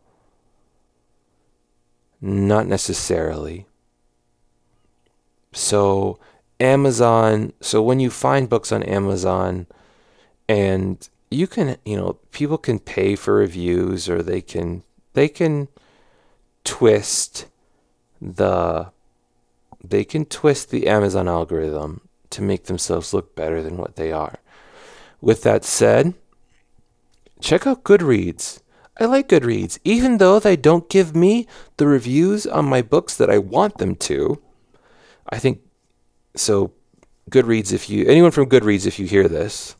Not 2.21 2.67
necessarily. 2.67 3.65
So, 5.51 6.19
Amazon, 6.59 7.53
so 7.61 7.81
when 7.81 7.99
you 7.99 8.09
find 8.09 8.49
books 8.49 8.71
on 8.71 8.83
Amazon 8.83 9.65
and 10.47 11.07
you 11.31 11.47
can, 11.47 11.77
you 11.85 11.95
know, 11.95 12.13
people 12.31 12.57
can 12.57 12.79
pay 12.79 13.15
for 13.15 13.35
reviews 13.35 14.09
or 14.09 14.21
they 14.21 14.41
can 14.41 14.83
they 15.13 15.27
can 15.27 15.67
twist 16.63 17.47
the 18.21 18.91
they 19.83 20.03
can 20.03 20.25
twist 20.25 20.69
the 20.69 20.87
Amazon 20.87 21.27
algorithm 21.27 22.01
to 22.31 22.41
make 22.41 22.65
themselves 22.65 23.13
look 23.13 23.35
better 23.35 23.61
than 23.61 23.77
what 23.77 23.95
they 23.95 24.11
are. 24.11 24.39
With 25.21 25.43
that 25.43 25.65
said, 25.65 26.13
check 27.41 27.65
out 27.65 27.83
Goodreads. 27.83 28.61
I 28.99 29.05
like 29.05 29.29
Goodreads, 29.29 29.79
even 29.83 30.17
though 30.17 30.39
they 30.39 30.55
don't 30.55 30.89
give 30.89 31.15
me 31.15 31.47
the 31.77 31.87
reviews 31.87 32.45
on 32.45 32.65
my 32.65 32.81
books 32.81 33.15
that 33.15 33.29
I 33.29 33.37
want 33.37 33.77
them 33.77 33.95
to. 33.95 34.41
I 35.29 35.39
think 35.39 35.61
so. 36.35 36.73
Goodreads, 37.31 37.71
if 37.71 37.89
you 37.89 38.05
anyone 38.07 38.31
from 38.31 38.49
Goodreads, 38.49 38.87
if 38.87 38.99
you 38.99 39.05
hear 39.05 39.27
this, 39.27 39.75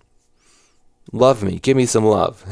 love 1.11 1.43
me, 1.43 1.59
give 1.59 1.75
me 1.75 1.85
some 1.85 2.05
love. 2.05 2.45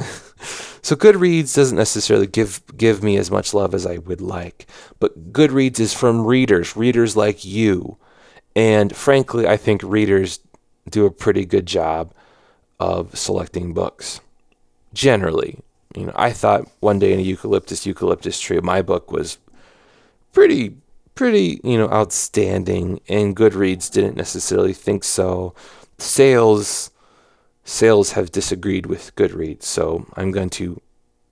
so 0.82 0.96
Goodreads 0.96 1.56
doesn't 1.56 1.78
necessarily 1.78 2.28
give 2.28 2.62
give 2.76 3.04
me 3.04 3.18
as 3.18 3.32
much 3.32 3.54
love 3.54 3.74
as 3.74 3.86
I 3.86 3.98
would 3.98 4.22
like, 4.22 4.68
but 5.00 5.34
Goodreads 5.34 5.80
is 5.80 5.94
from 5.94 6.26
readers, 6.26 6.76
readers 6.76 7.16
like 7.16 7.44
you, 7.46 7.98
and 8.56 8.96
frankly, 8.96 9.48
I 9.48 9.58
think 9.58 9.82
readers 9.84 10.40
do 10.90 11.06
a 11.06 11.12
pretty 11.12 11.46
good 11.46 11.66
job 11.66 12.14
of 12.80 13.18
selecting 13.18 13.74
books. 13.74 14.22
Generally, 14.94 15.60
you 15.96 16.06
know, 16.06 16.14
I 16.16 16.32
thought 16.32 16.70
one 16.80 17.00
day 17.00 17.14
in 17.14 17.20
a 17.20 17.24
eucalyptus 17.24 17.86
eucalyptus 17.86 18.40
tree, 18.40 18.60
my 18.60 18.82
book 18.82 19.12
was 19.12 19.38
pretty 20.34 20.78
pretty, 21.16 21.60
you 21.64 21.78
know, 21.78 21.90
outstanding 21.90 23.02
and 23.10 23.36
Goodreads 23.36 23.92
didn't 23.92 24.16
necessarily 24.16 24.74
think 24.74 25.04
so. 25.04 25.56
Sales 25.98 26.92
sales 27.68 28.14
have 28.14 28.32
disagreed 28.32 28.86
with 28.86 29.14
Goodreads, 29.18 29.64
so 29.64 30.08
I'm 30.16 30.32
going 30.32 30.50
to 30.52 30.82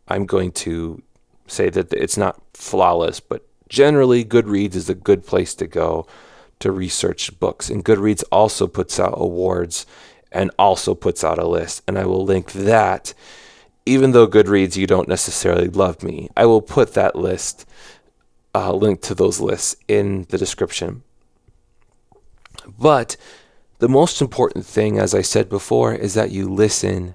I'm 0.08 0.26
going 0.26 0.52
to 0.52 1.02
say 1.48 1.69
that 1.69 1.93
it's 1.93 2.17
not 2.17 2.41
flawless, 2.54 3.19
but 3.19 3.48
generally 3.69 4.24
Goodreads 4.24 4.76
is 4.76 4.89
a 4.89 4.95
good 4.95 5.26
place 5.26 5.56
to 5.56 5.65
go 5.65 6.06
to 6.60 6.71
research 6.71 7.39
books. 7.39 7.69
And 7.69 7.84
Goodreads 7.84 8.24
also 8.32 8.67
puts 8.67 9.00
out 9.00 9.13
awards 9.15 9.86
and 10.32 10.52
also 10.60 10.93
puts 10.93 11.24
out 11.24 11.39
a 11.39 11.48
list. 11.48 11.82
And 11.88 11.98
I 11.98 12.06
will 12.06 12.24
link 12.24 12.52
that, 12.52 13.13
even 13.86 14.12
though 14.12 14.28
Goodreads, 14.28 14.76
you 14.76 14.86
don't 14.86 15.08
necessarily 15.08 15.69
love 15.69 16.04
me. 16.04 16.30
I 16.38 16.45
will 16.45 16.62
put 16.62 16.93
that 16.93 17.15
list, 17.15 17.65
uh, 18.54 18.74
link 18.74 19.02
to 19.04 19.15
those 19.15 19.39
lists 19.39 19.76
in 19.88 20.28
the 20.30 20.38
description. 20.38 21.02
But 22.78 23.17
the 23.86 23.89
most 23.89 24.19
important 24.19 24.65
thing, 24.65 24.98
as 24.98 25.13
I 25.13 25.21
said 25.21 25.48
before, 25.48 25.93
is 25.93 26.15
that 26.15 26.32
you 26.32 26.50
listen. 26.50 27.13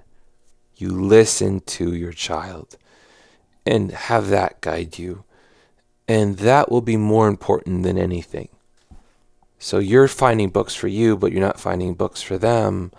You 0.77 0.89
listen 0.89 1.59
to 1.59 1.93
your 1.93 2.13
child 2.13 2.77
and 3.65 3.91
have 3.91 4.29
that 4.29 4.61
guide 4.61 4.97
you. 4.97 5.25
And 6.07 6.37
that 6.37 6.71
will 6.71 6.81
be 6.81 6.97
more 6.97 7.27
important 7.27 7.83
than 7.83 7.97
anything. 7.97 8.47
So 9.59 9.79
you're 9.79 10.07
finding 10.07 10.49
books 10.49 10.73
for 10.73 10.87
you, 10.87 11.17
but 11.17 11.31
you're 11.31 11.41
not 11.41 11.59
finding 11.59 11.93
books 11.93 12.21
for 12.21 12.37
them 12.37 12.91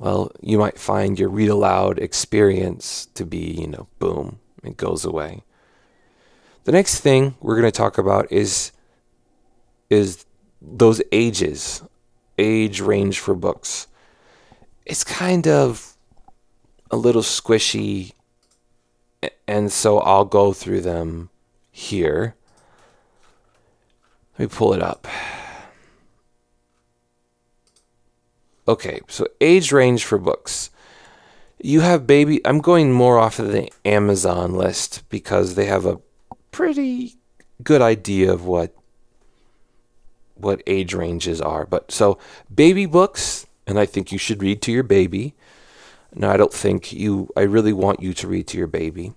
well, 0.00 0.32
you 0.40 0.58
might 0.58 0.78
find 0.78 1.18
your 1.18 1.28
read 1.28 1.50
aloud 1.50 1.98
experience 1.98 3.06
to 3.14 3.26
be, 3.26 3.60
you 3.60 3.66
know, 3.66 3.86
boom, 3.98 4.38
it 4.64 4.78
goes 4.78 5.04
away. 5.04 5.42
The 6.64 6.72
next 6.72 7.00
thing 7.00 7.36
we're 7.38 7.60
going 7.60 7.70
to 7.70 7.76
talk 7.76 7.98
about 7.98 8.32
is 8.32 8.72
is 9.90 10.24
those 10.62 11.02
ages, 11.12 11.82
age 12.40 12.80
range 12.80 13.20
for 13.20 13.34
books. 13.34 13.86
It's 14.84 15.04
kind 15.04 15.46
of 15.46 15.94
a 16.90 16.96
little 16.96 17.22
squishy 17.22 18.12
and 19.46 19.72
so 19.72 19.98
I'll 19.98 20.24
go 20.24 20.52
through 20.52 20.82
them 20.82 21.30
here. 21.70 22.36
Let 24.38 24.50
me 24.50 24.56
pull 24.56 24.72
it 24.72 24.82
up. 24.82 25.06
Okay, 28.68 29.00
so 29.08 29.26
age 29.40 29.72
range 29.72 30.04
for 30.04 30.18
books. 30.18 30.70
You 31.62 31.80
have 31.80 32.06
baby. 32.06 32.40
I'm 32.46 32.60
going 32.60 32.92
more 32.92 33.18
off 33.18 33.38
of 33.38 33.52
the 33.52 33.70
Amazon 33.84 34.54
list 34.54 35.02
because 35.08 35.56
they 35.56 35.66
have 35.66 35.84
a 35.84 36.00
pretty 36.52 37.16
good 37.62 37.82
idea 37.82 38.32
of 38.32 38.46
what 38.46 38.74
what 40.42 40.62
age 40.66 40.94
ranges 40.94 41.40
are. 41.40 41.66
But 41.66 41.92
so 41.92 42.18
baby 42.52 42.86
books, 42.86 43.46
and 43.66 43.78
I 43.78 43.86
think 43.86 44.12
you 44.12 44.18
should 44.18 44.42
read 44.42 44.62
to 44.62 44.72
your 44.72 44.82
baby. 44.82 45.34
No, 46.14 46.30
I 46.30 46.36
don't 46.36 46.52
think 46.52 46.92
you. 46.92 47.30
I 47.36 47.42
really 47.42 47.72
want 47.72 48.02
you 48.02 48.12
to 48.14 48.28
read 48.28 48.46
to 48.48 48.58
your 48.58 48.66
baby. 48.66 49.12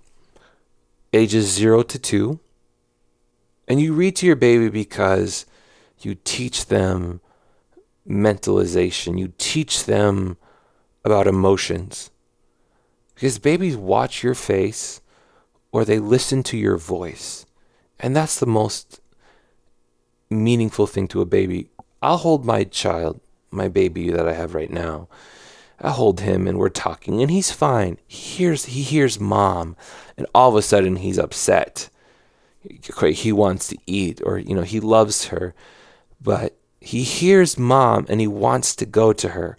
Ages 1.12 1.50
zero 1.50 1.82
to 1.82 1.98
two, 1.98 2.40
and 3.66 3.80
you 3.80 3.92
read 3.92 4.16
to 4.16 4.26
your 4.26 4.36
baby 4.36 4.68
because 4.68 5.46
you 6.00 6.16
teach 6.24 6.66
them 6.66 7.20
mentalization. 8.08 9.18
You 9.18 9.32
teach 9.38 9.84
them 9.84 10.36
about 11.04 11.26
emotions. 11.26 12.10
Because 13.14 13.38
babies 13.38 13.76
watch 13.76 14.22
your 14.22 14.34
face 14.34 15.00
or 15.72 15.84
they 15.84 15.98
listen 15.98 16.42
to 16.44 16.56
your 16.56 16.76
voice. 16.76 17.46
And 17.98 18.14
that's 18.14 18.38
the 18.38 18.46
most 18.46 19.00
meaningful 20.30 20.86
thing 20.86 21.08
to 21.08 21.20
a 21.20 21.26
baby. 21.26 21.68
I'll 22.02 22.18
hold 22.18 22.44
my 22.44 22.64
child, 22.64 23.20
my 23.50 23.68
baby 23.68 24.10
that 24.10 24.28
I 24.28 24.32
have 24.32 24.54
right 24.54 24.70
now. 24.70 25.08
I 25.80 25.90
hold 25.90 26.20
him 26.20 26.46
and 26.46 26.58
we're 26.58 26.68
talking 26.68 27.20
and 27.20 27.30
he's 27.30 27.50
fine. 27.50 27.98
He 28.06 28.36
hears 28.36 28.66
he 28.66 28.82
hears 28.82 29.18
mom 29.18 29.76
and 30.16 30.26
all 30.34 30.50
of 30.50 30.56
a 30.56 30.62
sudden 30.62 30.96
he's 30.96 31.18
upset. 31.18 31.90
He 32.62 33.32
wants 33.32 33.68
to 33.68 33.76
eat 33.86 34.22
or 34.24 34.38
you 34.38 34.54
know 34.54 34.62
he 34.62 34.80
loves 34.80 35.26
her 35.26 35.54
but 36.20 36.56
he 36.80 37.02
hears 37.02 37.58
mom 37.58 38.06
and 38.08 38.20
he 38.20 38.26
wants 38.26 38.74
to 38.76 38.86
go 38.86 39.12
to 39.12 39.30
her. 39.30 39.56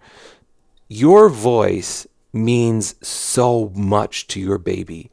Your 0.87 1.29
voice 1.29 2.05
means 2.33 2.95
so 3.07 3.71
much 3.75 4.27
to 4.27 4.39
your 4.39 4.57
baby. 4.57 5.09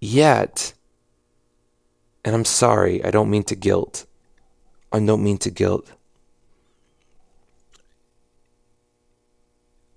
Yet, 0.00 0.72
and 2.26 2.34
I'm 2.34 2.44
sorry, 2.44 3.04
I 3.04 3.12
don't 3.12 3.30
mean 3.30 3.44
to 3.44 3.54
guilt. 3.54 4.04
I 4.92 4.98
don't 4.98 5.22
mean 5.22 5.38
to 5.38 5.50
guilt. 5.50 5.92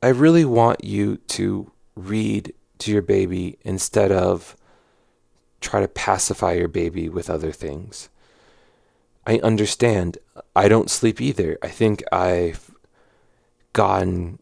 I 0.04 0.10
really 0.10 0.46
want 0.46 0.84
you 0.84 1.18
to 1.18 1.72
read 1.96 2.54
to 2.78 2.92
your 2.92 3.02
baby 3.02 3.58
instead 3.63 4.12
of 4.12 4.56
try 5.60 5.82
to 5.82 5.88
pacify 5.88 6.54
your 6.54 6.68
baby 6.68 7.10
with 7.10 7.32
other 7.32 7.52
things. 7.52 8.10
I 9.26 9.39
understand. 9.39 10.20
I 10.56 10.68
don't 10.68 10.89
sleep 10.89 11.20
either. 11.20 11.58
I 11.63 11.68
think 11.70 12.04
I've 12.12 12.70
gone, 13.74 14.38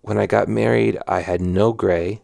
when 0.00 0.16
I 0.16 0.26
got 0.26 0.48
married, 0.48 0.96
I 1.08 1.22
had 1.22 1.40
no 1.40 1.72
gray 1.72 2.22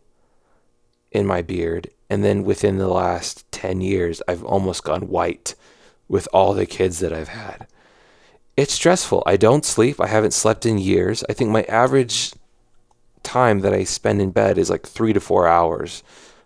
in 1.11 1.27
my 1.27 1.43
beard. 1.43 1.91
And 2.13 2.23
then 2.23 2.45
within 2.45 2.77
the 2.77 2.89
last 2.89 3.51
10 3.53 3.81
years, 3.81 4.21
I've 4.29 4.45
almost 4.45 4.85
gone 4.85 5.09
white 5.09 5.55
with 6.09 6.29
all 6.31 6.53
the 6.53 6.67
kids 6.67 6.99
that 6.99 7.11
I've 7.11 7.29
had. 7.29 7.67
It's 8.55 8.75
stressful. 8.75 9.23
I 9.25 9.39
don't 9.39 9.65
sleep. 9.65 9.99
I 9.99 10.09
haven't 10.09 10.35
slept 10.35 10.67
in 10.67 10.77
years. 10.77 11.25
I 11.31 11.33
think 11.33 11.49
my 11.49 11.63
average 11.63 12.35
time 13.23 13.61
that 13.61 13.73
I 13.73 13.85
spend 13.85 14.21
in 14.21 14.31
bed 14.31 14.59
is 14.59 14.69
like 14.69 14.87
three 14.87 15.15
to 15.15 15.21
four 15.21 15.49
hours 15.49 16.03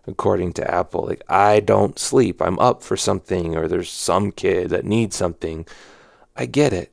according 0.06 0.52
to 0.52 0.70
Apple. 0.70 1.04
Like, 1.04 1.24
I 1.28 1.58
don't 1.58 1.98
sleep. 1.98 2.40
I'm 2.40 2.60
up 2.60 2.80
for 2.80 2.96
something, 2.96 3.56
or 3.56 3.66
there's 3.66 3.90
some 3.90 4.30
kid 4.30 4.70
that 4.70 4.84
needs 4.84 5.16
something. 5.16 5.66
I 6.36 6.46
get 6.46 6.72
it. 6.72 6.92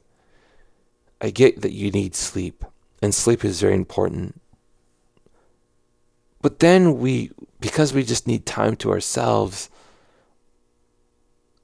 I 1.21 1.29
get 1.29 1.62
that 1.62 1.73
you 1.73 1.91
need 1.91 2.15
sleep, 2.15 2.65
and 3.03 3.13
sleep 3.13 3.45
is 3.45 3.62
very 3.62 3.75
important. 3.75 4.41
But 6.43 6.60
then 6.60 6.99
we, 6.99 7.32
because 7.62 7.93
we 7.93 8.03
just 8.03 8.27
need 8.27 8.45
time 8.45 8.75
to 8.75 8.91
ourselves, 8.91 9.69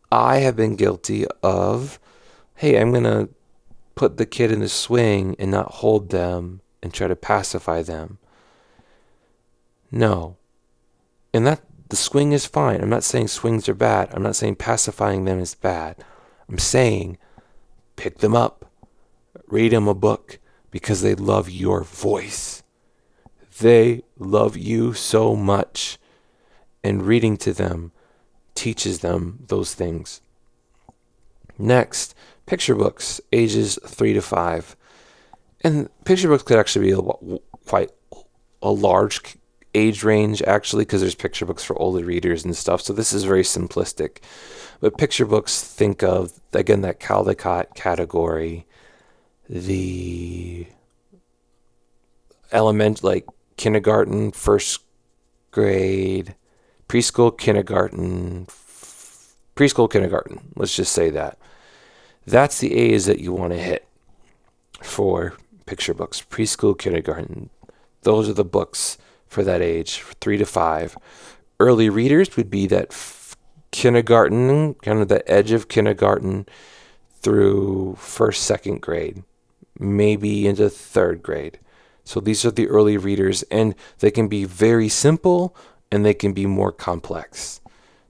I 0.09 0.37
have 0.37 0.55
been 0.55 0.77
guilty 0.77 1.25
of, 1.43 1.99
hey, 2.55 2.79
I'm 2.79 2.91
going 2.91 3.03
to 3.03 3.29
put 3.95 4.15
the 4.15 4.25
kid 4.25 4.51
in 4.53 4.61
the 4.61 4.69
swing 4.69 5.35
and 5.37 5.51
not 5.51 5.73
hold 5.73 6.09
them 6.09 6.61
and 6.81 6.93
try 6.93 7.09
to 7.09 7.15
pacify 7.17 7.83
them. 7.83 8.19
No, 9.91 10.37
and 11.33 11.45
that 11.45 11.61
the 11.89 11.97
swing 11.97 12.31
is 12.31 12.45
fine. 12.45 12.79
I'm 12.79 12.89
not 12.89 13.03
saying 13.03 13.27
swings 13.27 13.67
are 13.67 13.73
bad. 13.73 14.09
I'm 14.13 14.23
not 14.23 14.37
saying 14.37 14.55
pacifying 14.55 15.25
them 15.25 15.39
is 15.39 15.55
bad. 15.55 15.97
I'm 16.47 16.57
saying 16.57 17.17
pick 17.97 18.19
them 18.19 18.33
up, 18.33 18.71
read 19.47 19.73
them 19.73 19.89
a 19.89 19.93
book, 19.93 20.39
because 20.71 21.01
they 21.01 21.15
love 21.15 21.49
your 21.49 21.83
voice. 21.83 22.63
They 23.59 24.03
love 24.17 24.57
you 24.57 24.93
so 24.93 25.35
much. 25.35 25.97
And 26.83 27.03
reading 27.03 27.37
to 27.37 27.53
them 27.53 27.91
teaches 28.55 28.99
them 28.99 29.39
those 29.47 29.73
things. 29.73 30.21
Next, 31.57 32.15
picture 32.45 32.75
books, 32.75 33.19
ages 33.33 33.77
three 33.85 34.13
to 34.13 34.21
five. 34.21 34.77
And 35.61 35.89
picture 36.05 36.29
books 36.29 36.43
could 36.43 36.57
actually 36.57 36.87
be 36.87 36.93
a, 36.93 37.37
quite 37.65 37.91
a 38.61 38.71
large 38.71 39.35
age 39.75 40.03
range, 40.03 40.41
actually, 40.43 40.85
because 40.85 41.01
there's 41.01 41.15
picture 41.15 41.45
books 41.45 41.63
for 41.63 41.77
older 41.77 42.05
readers 42.05 42.45
and 42.45 42.55
stuff. 42.55 42.81
So 42.81 42.93
this 42.93 43.11
is 43.11 43.25
very 43.25 43.43
simplistic. 43.43 44.19
But 44.79 44.97
picture 44.97 45.25
books, 45.25 45.61
think 45.61 46.01
of, 46.01 46.39
again, 46.53 46.81
that 46.81 47.01
Caldecott 47.01 47.75
category, 47.75 48.65
the 49.49 50.65
element 52.51 53.03
like 53.03 53.27
kindergarten, 53.59 54.31
first 54.31 54.79
grade, 55.51 56.33
preschool, 56.87 57.37
kindergarten, 57.37 58.45
f- 58.47 59.35
preschool, 59.53 59.91
kindergarten. 59.91 60.53
Let's 60.55 60.73
just 60.73 60.93
say 60.93 61.09
that. 61.09 61.37
That's 62.25 62.59
the 62.59 62.73
A's 62.73 63.05
that 63.05 63.19
you 63.19 63.33
want 63.33 63.51
to 63.51 63.59
hit 63.59 63.85
for 64.81 65.33
picture 65.65 65.93
books, 65.93 66.21
preschool, 66.21 66.79
kindergarten. 66.79 67.49
Those 68.03 68.29
are 68.29 68.33
the 68.33 68.45
books 68.45 68.97
for 69.27 69.43
that 69.43 69.61
age, 69.61 70.05
three 70.21 70.37
to 70.37 70.45
five. 70.45 70.97
Early 71.59 71.89
readers 71.89 72.37
would 72.37 72.49
be 72.49 72.65
that 72.67 72.87
f- 72.91 73.35
kindergarten, 73.71 74.75
kind 74.75 75.01
of 75.01 75.09
the 75.09 75.29
edge 75.29 75.51
of 75.51 75.67
kindergarten 75.67 76.47
through 77.21 77.97
first, 77.99 78.43
second 78.43 78.81
grade, 78.81 79.21
maybe 79.77 80.47
into 80.47 80.69
third 80.69 81.21
grade. 81.21 81.59
So 82.09 82.19
these 82.19 82.43
are 82.43 82.49
the 82.49 82.67
early 82.67 82.97
readers, 82.97 83.43
and 83.51 83.75
they 83.99 84.09
can 84.09 84.27
be 84.27 84.43
very 84.43 84.89
simple 84.89 85.55
and 85.91 86.03
they 86.03 86.15
can 86.15 86.33
be 86.33 86.47
more 86.47 86.71
complex. 86.71 87.61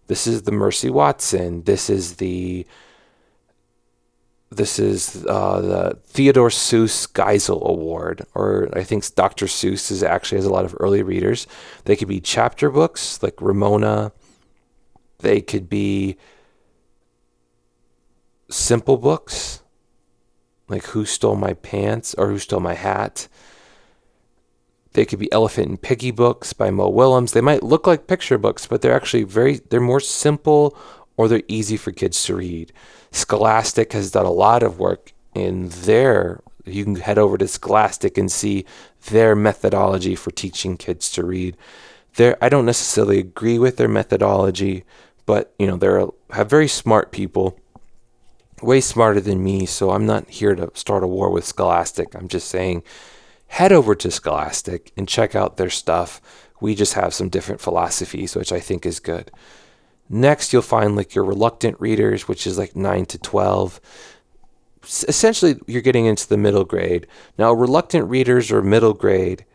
This 0.08 0.26
is 0.26 0.44
the 0.44 0.54
Mercy 0.54 0.90
Watson. 0.90 1.64
This 1.64 1.90
is 1.90 2.16
the 2.16 2.66
this 4.52 4.80
is 4.80 5.26
uh, 5.28 5.60
the 5.60 6.00
Theodore 6.06 6.48
Seuss 6.48 7.12
Geisel 7.12 7.62
Award, 7.62 8.26
or 8.34 8.70
I 8.72 8.86
think 8.86 9.04
Dr. 9.16 9.48
Seuss 9.48 9.92
is 9.92 10.02
actually 10.02 10.38
has 10.38 10.46
a 10.46 10.54
lot 10.54 10.64
of 10.64 10.78
early 10.80 11.04
readers. 11.04 11.46
They 11.84 11.98
could 11.98 12.08
be 12.08 12.22
chapter 12.22 12.70
books 12.70 13.22
like 13.22 13.42
Ramona. 13.42 14.14
They 15.18 15.42
could 15.42 15.68
be 15.70 16.16
simple 18.50 18.96
books 18.96 19.62
like 20.70 20.86
Who 20.86 21.04
Stole 21.04 21.36
My 21.36 21.54
Pants 21.54 22.14
or 22.14 22.30
Who 22.30 22.40
Stole 22.40 22.62
My 22.62 22.76
Hat. 22.76 23.28
They 25.00 25.06
could 25.06 25.18
be 25.20 25.32
Elephant 25.32 25.70
and 25.70 25.82
Piggie 25.82 26.14
books 26.14 26.52
by 26.52 26.72
Mo 26.72 26.90
Willems. 26.90 27.32
They 27.32 27.40
might 27.40 27.64
look 27.64 27.88
like 27.88 28.06
picture 28.06 28.38
books, 28.38 28.68
but 28.68 28.82
they're 28.82 28.94
actually 28.94 29.24
very 29.24 29.62
they're 29.70 29.80
more 29.80 30.02
simple 30.02 30.78
or 31.16 31.30
they're 31.30 31.42
easy 31.48 31.78
for 31.78 31.94
kids 31.94 32.22
to 32.24 32.36
read. 32.36 32.74
Scholastic 33.10 33.94
has 33.94 34.12
done 34.12 34.26
a 34.26 34.30
lot 34.30 34.62
of 34.62 34.78
work 34.78 35.14
in 35.34 35.70
their 35.70 36.42
you 36.66 36.84
can 36.84 36.98
head 36.98 37.18
over 37.18 37.38
to 37.38 37.48
Scholastic 37.48 38.18
and 38.18 38.30
see 38.30 38.66
their 39.10 39.38
methodology 39.38 40.16
for 40.16 40.32
teaching 40.32 40.76
kids 40.76 41.10
to 41.12 41.24
read. 41.24 41.56
There 42.16 42.38
I 42.42 42.50
don't 42.50 42.66
necessarily 42.66 43.20
agree 43.20 43.58
with 43.58 43.78
their 43.78 43.88
methodology, 43.88 44.84
but 45.26 45.54
you 45.58 45.68
know, 45.68 45.78
they're 45.78 46.08
have 46.32 46.50
very 46.50 46.68
smart 46.68 47.14
people 47.14 47.58
way 48.62 48.82
smarter 48.82 49.22
than 49.22 49.42
me, 49.42 49.66
so 49.66 49.92
I'm 49.92 50.06
not 50.06 50.30
here 50.30 50.56
to 50.56 50.70
start 50.74 51.06
a 51.06 51.08
war 51.08 51.30
with 51.30 51.46
Scholastic. 51.46 52.16
I'm 52.16 52.28
just 52.28 52.50
saying 52.50 52.84
head 53.50 53.72
over 53.72 53.96
to 53.96 54.12
Scholastic 54.12 54.92
and 54.96 55.08
check 55.08 55.36
out 55.36 55.58
their 55.58 55.70
stuff. 55.70 56.22
We 56.62 56.76
just 56.76 56.94
have 56.94 57.14
some 57.14 57.30
different 57.30 57.60
philosophies, 57.60 58.36
which 58.36 58.52
I 58.52 58.60
think 58.60 58.86
is 58.86 59.00
good. 59.00 59.32
Next, 60.08 60.54
you'll 60.54 60.62
find 60.62 60.96
like 60.96 61.14
your 61.14 61.26
reluctant 61.26 61.80
readers, 61.82 62.28
which 62.28 62.48
is 62.48 62.58
like 62.58 62.76
9 62.76 63.06
to 63.08 63.18
12. 63.18 63.82
Essentially, 65.08 65.60
you're 65.68 65.82
getting 65.82 66.06
into 66.06 66.28
the 66.28 66.38
middle 66.38 66.64
grade. 66.64 67.08
Now, 67.38 67.52
reluctant 67.52 68.08
readers 68.08 68.52
or 68.52 68.62
middle 68.62 68.94
grade, 68.94 69.46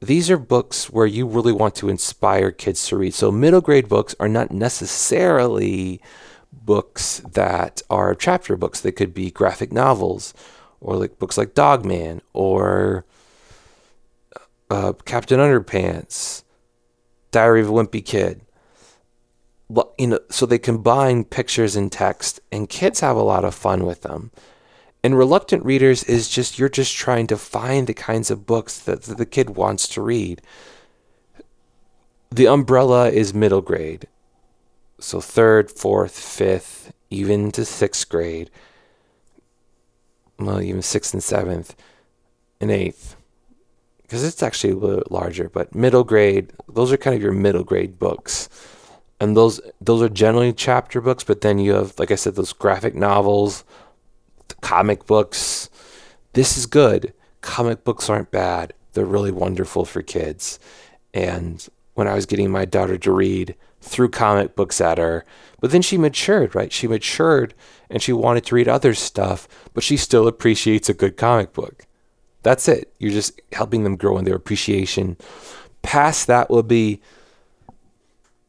these 0.00 0.30
are 0.30 0.38
books 0.38 0.90
where 0.90 1.06
you 1.06 1.26
really 1.26 1.52
want 1.52 1.74
to 1.76 1.88
inspire 1.88 2.50
kids 2.50 2.86
to 2.88 2.96
read. 2.96 3.14
So, 3.14 3.32
middle 3.32 3.62
grade 3.62 3.88
books 3.88 4.14
are 4.20 4.28
not 4.28 4.50
necessarily 4.50 6.00
books 6.52 7.22
that 7.32 7.82
are 7.88 8.14
chapter 8.14 8.56
books. 8.56 8.80
They 8.80 8.92
could 8.92 9.14
be 9.14 9.30
graphic 9.30 9.72
novels 9.72 10.34
or 10.80 10.96
like 10.96 11.18
books 11.18 11.38
like 11.38 11.54
Dogman 11.54 12.20
or 12.32 13.06
uh, 14.74 14.92
Captain 15.04 15.38
Underpants, 15.38 16.42
Diary 17.30 17.60
of 17.60 17.68
a 17.68 17.72
Wimpy 17.72 18.04
Kid 18.04 18.44
you 19.98 20.06
know, 20.06 20.20
so 20.30 20.46
they 20.46 20.58
combine 20.58 21.24
pictures 21.24 21.76
and 21.76 21.90
text, 21.90 22.40
and 22.52 22.68
kids 22.68 23.00
have 23.00 23.16
a 23.16 23.22
lot 23.22 23.44
of 23.44 23.54
fun 23.54 23.84
with 23.84 24.02
them. 24.02 24.30
And 25.02 25.18
reluctant 25.18 25.64
readers 25.64 26.02
is 26.04 26.28
just 26.28 26.58
you're 26.58 26.68
just 26.68 26.94
trying 26.96 27.26
to 27.28 27.36
find 27.36 27.86
the 27.86 27.94
kinds 27.94 28.30
of 28.30 28.46
books 28.46 28.78
that, 28.80 29.02
that 29.02 29.18
the 29.18 29.26
kid 29.26 29.50
wants 29.50 29.86
to 29.88 30.02
read. 30.02 30.40
The 32.30 32.48
umbrella 32.48 33.10
is 33.10 33.34
middle 33.34 33.60
grade, 33.60 34.08
so 34.98 35.20
third, 35.20 35.70
fourth, 35.70 36.18
fifth, 36.18 36.92
even 37.10 37.52
to 37.52 37.64
sixth 37.64 38.08
grade. 38.08 38.50
Well, 40.38 40.60
even 40.60 40.82
sixth 40.82 41.14
and 41.14 41.22
seventh, 41.22 41.76
and 42.60 42.70
eighth, 42.70 43.14
because 44.04 44.22
it's 44.22 44.42
actually 44.42 44.74
a 44.74 44.76
little 44.76 45.02
larger. 45.10 45.48
But 45.48 45.74
middle 45.74 46.04
grade, 46.04 46.52
those 46.68 46.92
are 46.92 46.96
kind 46.96 47.16
of 47.16 47.22
your 47.22 47.32
middle 47.32 47.64
grade 47.64 47.98
books. 47.98 48.48
And 49.20 49.36
those 49.36 49.60
those 49.80 50.02
are 50.02 50.08
generally 50.08 50.52
chapter 50.52 51.00
books 51.00 51.24
but 51.24 51.40
then 51.40 51.58
you 51.58 51.72
have 51.72 51.98
like 51.98 52.10
i 52.10 52.14
said 52.14 52.34
those 52.34 52.52
graphic 52.52 52.94
novels 52.94 53.64
the 54.48 54.54
comic 54.56 55.06
books. 55.06 55.70
This 56.34 56.58
is 56.58 56.66
good. 56.66 57.14
Comic 57.40 57.84
books 57.84 58.10
aren't 58.10 58.30
bad. 58.30 58.74
They're 58.92 59.06
really 59.06 59.30
wonderful 59.30 59.84
for 59.84 60.02
kids. 60.02 60.58
And 61.14 61.66
when 61.94 62.08
i 62.08 62.14
was 62.14 62.26
getting 62.26 62.50
my 62.50 62.64
daughter 62.64 62.98
to 62.98 63.12
read 63.12 63.54
threw 63.80 64.08
comic 64.08 64.56
books 64.56 64.80
at 64.80 64.98
her 64.98 65.24
but 65.60 65.70
then 65.70 65.82
she 65.82 65.96
matured 65.96 66.54
right? 66.54 66.72
She 66.72 66.88
matured 66.88 67.54
and 67.88 68.02
she 68.02 68.12
wanted 68.12 68.44
to 68.46 68.54
read 68.54 68.68
other 68.68 68.94
stuff 68.94 69.48
but 69.72 69.84
she 69.84 69.96
still 69.96 70.26
appreciates 70.26 70.88
a 70.88 70.94
good 70.94 71.16
comic 71.16 71.52
book 71.52 71.86
that's 72.44 72.68
it 72.68 72.94
you're 72.98 73.10
just 73.10 73.40
helping 73.52 73.82
them 73.82 73.96
grow 73.96 74.16
in 74.16 74.24
their 74.24 74.36
appreciation 74.36 75.16
past 75.82 76.26
that 76.26 76.48
will 76.48 76.62
be 76.62 77.00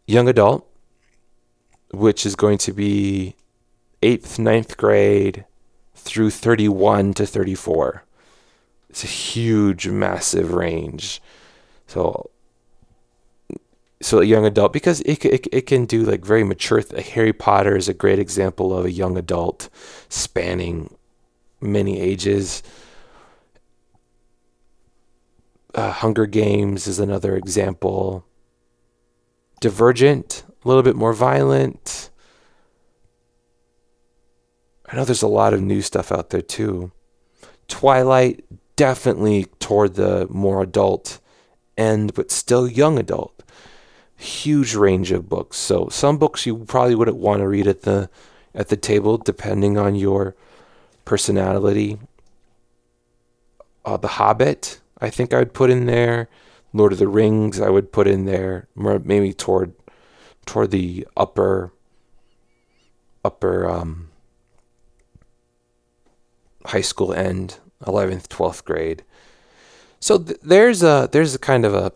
young 0.08 0.28
adult, 0.28 0.68
which 1.92 2.26
is 2.26 2.36
going 2.36 2.58
to 2.60 2.74
be 2.74 3.36
eighth, 4.02 4.40
ninth 4.40 4.78
grade 4.78 5.46
through 5.94 6.30
31 6.30 7.14
to 7.14 7.26
34. 7.26 8.04
It's 8.90 9.04
a 9.04 9.08
huge, 9.08 9.88
massive 9.88 10.54
range. 10.54 11.22
So, 11.88 12.30
so 14.02 14.20
a 14.20 14.26
young 14.26 14.46
adult 14.46 14.74
because 14.74 15.02
it, 15.02 15.24
it, 15.26 15.48
it 15.52 15.62
can 15.62 15.86
do 15.86 16.04
like 16.04 16.24
very 16.24 16.44
mature. 16.44 16.82
Th- 16.82 17.10
Harry 17.10 17.34
Potter 17.34 17.76
is 17.76 17.90
a 17.90 17.94
great 17.94 18.20
example 18.20 18.78
of 18.78 18.86
a 18.86 18.92
young 18.92 19.18
adult 19.18 19.70
spanning 20.10 20.96
many 21.60 22.00
ages. 22.00 22.64
Uh, 25.76 25.92
Hunger 25.92 26.26
Games 26.26 26.88
is 26.88 27.00
another 27.00 27.36
example. 27.36 28.26
Divergent, 29.60 30.46
a 30.64 30.68
little 30.68 30.84
bit 30.84 30.96
more 30.96 31.12
violent. 31.12 32.10
I 34.88 34.96
know 34.96 35.04
there's 35.04 35.22
a 35.22 35.28
lot 35.28 35.54
of 35.54 35.62
new 35.62 35.82
stuff 35.82 36.14
out 36.14 36.30
there 36.30 36.42
too. 36.42 36.94
Twilight, 37.68 38.46
definitely 38.78 39.46
toward 39.60 39.96
the 39.96 40.28
more 40.30 40.64
adult 40.64 41.20
end, 41.78 42.14
but 42.14 42.32
still 42.32 42.70
young 42.70 42.98
adult. 42.98 43.44
Huge 44.16 44.76
range 44.76 45.12
of 45.12 45.28
books. 45.28 45.58
So 45.58 45.90
some 45.90 46.18
books 46.18 46.46
you 46.46 46.60
probably 46.60 46.96
wouldn't 46.96 47.18
want 47.18 47.42
to 47.42 47.48
read 47.50 47.68
at 47.68 47.82
the 47.82 48.10
at 48.54 48.70
the 48.70 48.78
table, 48.78 49.18
depending 49.18 49.78
on 49.78 49.96
your 49.96 50.36
personality. 51.04 52.00
Uh, 53.84 53.98
the 53.98 54.08
Hobbit, 54.08 54.80
I 55.00 55.10
think 55.10 55.34
I'd 55.34 55.54
put 55.54 55.70
in 55.70 55.86
there. 55.86 56.30
Lord 56.74 56.92
of 56.92 57.00
the 57.00 57.08
Rings, 57.08 57.62
I 57.62 57.70
would 57.70 57.92
put 57.92 58.06
in 58.08 58.26
there, 58.26 58.68
maybe 58.76 59.34
toward 59.34 59.74
toward 60.46 60.72
the 60.72 61.08
upper 61.16 61.72
upper 63.24 63.70
um, 63.70 64.10
high 66.66 66.82
school 66.82 67.14
end, 67.14 67.60
eleventh, 67.88 68.28
twelfth 68.30 68.66
grade. 68.66 69.04
So 70.00 70.20
th- 70.20 70.40
there's 70.44 70.84
a 70.84 71.08
there's 71.12 71.34
a 71.34 71.40
kind 71.40 71.66
of 71.66 71.74
a 71.74 71.94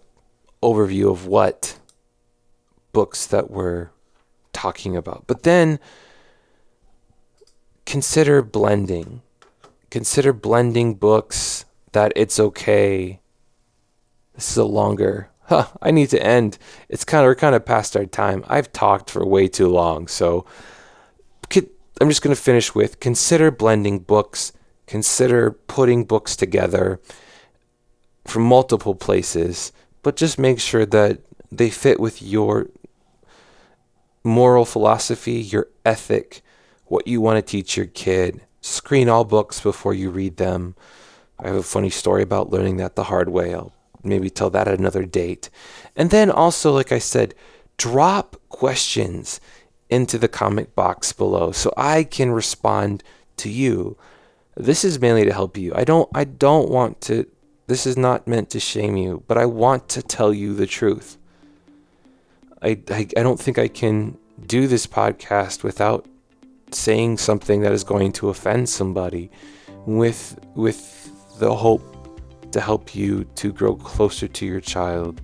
overview 0.63 1.11
of 1.11 1.27
what 1.27 1.77
books 2.93 3.27
that 3.27 3.51
we're 3.51 3.89
talking 4.53 4.95
about. 4.95 5.25
But 5.27 5.43
then 5.43 5.79
consider 7.85 8.41
blending. 8.41 9.21
Consider 9.89 10.33
blending 10.33 10.95
books 10.95 11.65
that 11.91 12.13
it's 12.15 12.39
okay. 12.39 13.19
This 14.33 14.51
is 14.51 14.57
a 14.57 14.63
longer. 14.63 15.29
Huh, 15.43 15.67
I 15.81 15.91
need 15.91 16.09
to 16.11 16.23
end. 16.23 16.59
It's 16.89 17.03
kind 17.03 17.23
of 17.23 17.27
we're 17.27 17.35
kind 17.35 17.55
of 17.55 17.65
past 17.65 17.97
our 17.97 18.05
time. 18.05 18.43
I've 18.47 18.71
talked 18.71 19.09
for 19.09 19.25
way 19.25 19.47
too 19.47 19.67
long, 19.67 20.07
so 20.07 20.45
I'm 22.01 22.07
just 22.07 22.21
going 22.21 22.35
to 22.35 22.41
finish 22.41 22.73
with 22.73 23.01
consider 23.01 23.51
blending 23.51 23.99
books, 23.99 24.53
consider 24.87 25.51
putting 25.51 26.05
books 26.05 26.35
together 26.37 27.01
from 28.25 28.43
multiple 28.43 28.95
places, 28.95 29.73
but 30.01 30.15
just 30.15 30.39
make 30.39 30.61
sure 30.61 30.85
that 30.85 31.19
they 31.51 31.69
fit 31.69 31.99
with 31.99 32.21
your 32.21 32.67
moral 34.23 34.63
philosophy, 34.63 35.41
your 35.41 35.67
ethic, 35.85 36.41
what 36.85 37.05
you 37.05 37.19
want 37.19 37.35
to 37.35 37.41
teach 37.51 37.75
your 37.75 37.85
kid. 37.85 38.41
Screen 38.61 39.09
all 39.09 39.25
books 39.25 39.59
before 39.59 39.93
you 39.93 40.09
read 40.09 40.37
them. 40.37 40.75
I 41.39 41.47
have 41.47 41.55
a 41.55 41.63
funny 41.63 41.89
story 41.89 42.23
about 42.23 42.49
learning 42.49 42.77
that 42.77 42.95
the 42.95 43.05
hard 43.05 43.29
way. 43.29 43.53
I'll 43.53 43.73
maybe 44.03 44.29
tell 44.29 44.49
that 44.49 44.67
at 44.67 44.79
another 44.79 45.05
date. 45.05 45.49
And 45.95 46.09
then 46.09 46.29
also, 46.29 46.71
like 46.71 46.91
I 46.91 46.99
said, 46.99 47.33
drop 47.77 48.35
questions 48.49 49.39
into 49.89 50.17
the 50.17 50.27
comment 50.27 50.75
box 50.75 51.13
below 51.13 51.51
so 51.51 51.73
I 51.75 52.03
can 52.03 52.31
respond 52.31 53.03
to 53.37 53.49
you. 53.49 53.97
This 54.55 54.83
is 54.83 54.99
mainly 54.99 55.25
to 55.25 55.33
help 55.33 55.57
you. 55.57 55.73
I 55.75 55.83
don't 55.83 56.09
I 56.13 56.25
don't 56.25 56.69
want 56.69 57.01
to 57.01 57.25
this 57.67 57.85
is 57.85 57.97
not 57.97 58.27
meant 58.27 58.49
to 58.49 58.59
shame 58.59 58.97
you, 58.97 59.23
but 59.27 59.37
I 59.37 59.45
want 59.45 59.89
to 59.89 60.01
tell 60.01 60.33
you 60.33 60.55
the 60.55 60.65
truth. 60.65 61.17
I, 62.61 62.79
I, 62.89 63.07
I 63.15 63.23
don't 63.23 63.39
think 63.39 63.57
I 63.57 63.67
can 63.67 64.17
do 64.45 64.67
this 64.67 64.87
podcast 64.87 65.63
without 65.63 66.05
saying 66.71 67.19
something 67.19 67.61
that 67.61 67.71
is 67.71 67.83
going 67.83 68.11
to 68.13 68.29
offend 68.29 68.69
somebody 68.69 69.29
with 69.85 70.39
with 70.55 70.98
the 71.39 71.55
hope 71.55 72.51
to 72.51 72.59
help 72.59 72.93
you 72.93 73.23
to 73.35 73.51
grow 73.51 73.75
closer 73.75 74.27
to 74.27 74.45
your 74.45 74.59
child 74.59 75.21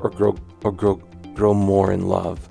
or 0.00 0.10
grow 0.10 0.36
or 0.62 0.72
grow 0.72 0.94
grow 1.34 1.54
more 1.54 1.92
in 1.92 2.08
love. 2.08 2.48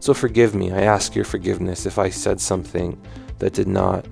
So 0.00 0.14
forgive 0.14 0.54
me. 0.54 0.72
I 0.72 0.82
ask 0.82 1.14
your 1.14 1.24
forgiveness 1.24 1.86
if 1.86 1.98
I 1.98 2.10
said 2.10 2.40
something 2.40 3.00
that 3.38 3.52
did 3.52 3.68
not 3.68 4.06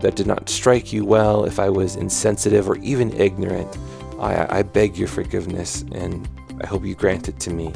that 0.00 0.16
did 0.16 0.26
not 0.26 0.48
strike 0.48 0.92
you 0.92 1.04
well, 1.04 1.44
if 1.44 1.58
I 1.58 1.68
was 1.68 1.96
insensitive 1.96 2.68
or 2.68 2.76
even 2.78 3.12
ignorant. 3.12 3.76
I, 4.18 4.58
I 4.58 4.62
beg 4.62 4.96
your 4.96 5.08
forgiveness 5.08 5.82
and 5.92 6.28
I 6.62 6.66
hope 6.66 6.84
you 6.84 6.94
grant 6.94 7.28
it 7.28 7.38
to 7.40 7.50
me. 7.50 7.72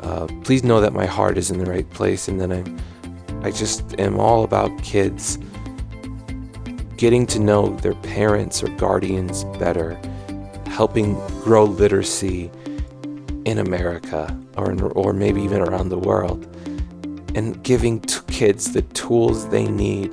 Uh, 0.00 0.26
please 0.42 0.64
know 0.64 0.80
that 0.80 0.92
my 0.92 1.06
heart 1.06 1.38
is 1.38 1.50
in 1.50 1.58
the 1.58 1.70
right 1.70 1.88
place 1.90 2.26
and 2.26 2.40
that 2.40 2.52
I'm 2.52 2.78
I 3.42 3.50
just 3.50 3.98
am 3.98 4.20
all 4.20 4.44
about 4.44 4.82
kids 4.82 5.38
getting 7.00 7.26
to 7.26 7.38
know 7.38 7.74
their 7.76 7.94
parents 7.94 8.62
or 8.62 8.68
guardians 8.76 9.44
better, 9.58 9.98
helping 10.66 11.14
grow 11.42 11.64
literacy 11.64 12.50
in 13.46 13.56
America 13.56 14.38
or, 14.58 14.70
in, 14.70 14.82
or 14.82 15.14
maybe 15.14 15.40
even 15.40 15.62
around 15.62 15.88
the 15.88 15.98
world, 15.98 16.44
and 17.34 17.62
giving 17.64 18.02
to 18.02 18.20
kids 18.24 18.72
the 18.74 18.82
tools 18.82 19.48
they 19.48 19.64
need 19.64 20.12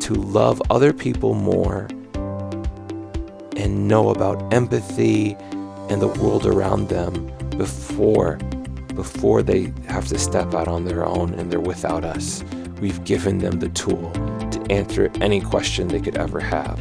to 0.00 0.14
love 0.14 0.60
other 0.70 0.92
people 0.92 1.34
more 1.34 1.86
and 3.56 3.86
know 3.86 4.10
about 4.10 4.52
empathy 4.52 5.36
and 5.88 6.02
the 6.02 6.08
world 6.08 6.46
around 6.46 6.88
them 6.88 7.30
before 7.50 8.38
before 8.96 9.40
they 9.40 9.72
have 9.86 10.08
to 10.08 10.18
step 10.18 10.52
out 10.52 10.66
on 10.66 10.84
their 10.84 11.06
own 11.06 11.32
and 11.34 11.52
they're 11.52 11.60
without 11.60 12.04
us. 12.04 12.42
We've 12.80 13.04
given 13.04 13.38
them 13.38 13.60
the 13.60 13.68
tool 13.68 14.10
to 14.10 14.35
answer 14.70 15.10
any 15.20 15.40
question 15.40 15.88
they 15.88 16.00
could 16.00 16.16
ever 16.16 16.40
have. 16.40 16.80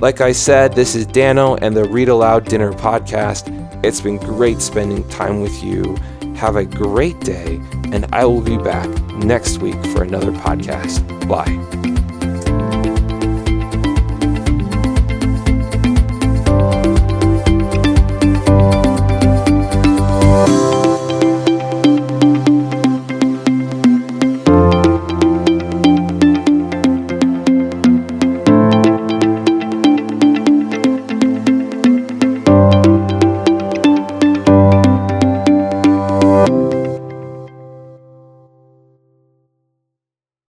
Like 0.00 0.20
I 0.20 0.32
said, 0.32 0.74
this 0.74 0.94
is 0.94 1.06
Dano 1.06 1.56
and 1.56 1.76
the 1.76 1.84
Read 1.84 2.08
Aloud 2.08 2.44
Dinner 2.44 2.72
podcast. 2.72 3.52
It's 3.84 4.00
been 4.00 4.18
great 4.18 4.60
spending 4.60 5.08
time 5.08 5.40
with 5.40 5.62
you. 5.62 5.96
Have 6.36 6.54
a 6.54 6.64
great 6.64 7.18
day, 7.20 7.60
and 7.92 8.06
I 8.12 8.24
will 8.24 8.40
be 8.40 8.56
back 8.58 8.88
next 9.14 9.58
week 9.58 9.82
for 9.86 10.04
another 10.04 10.30
podcast. 10.30 11.02
Bye. 11.28 11.97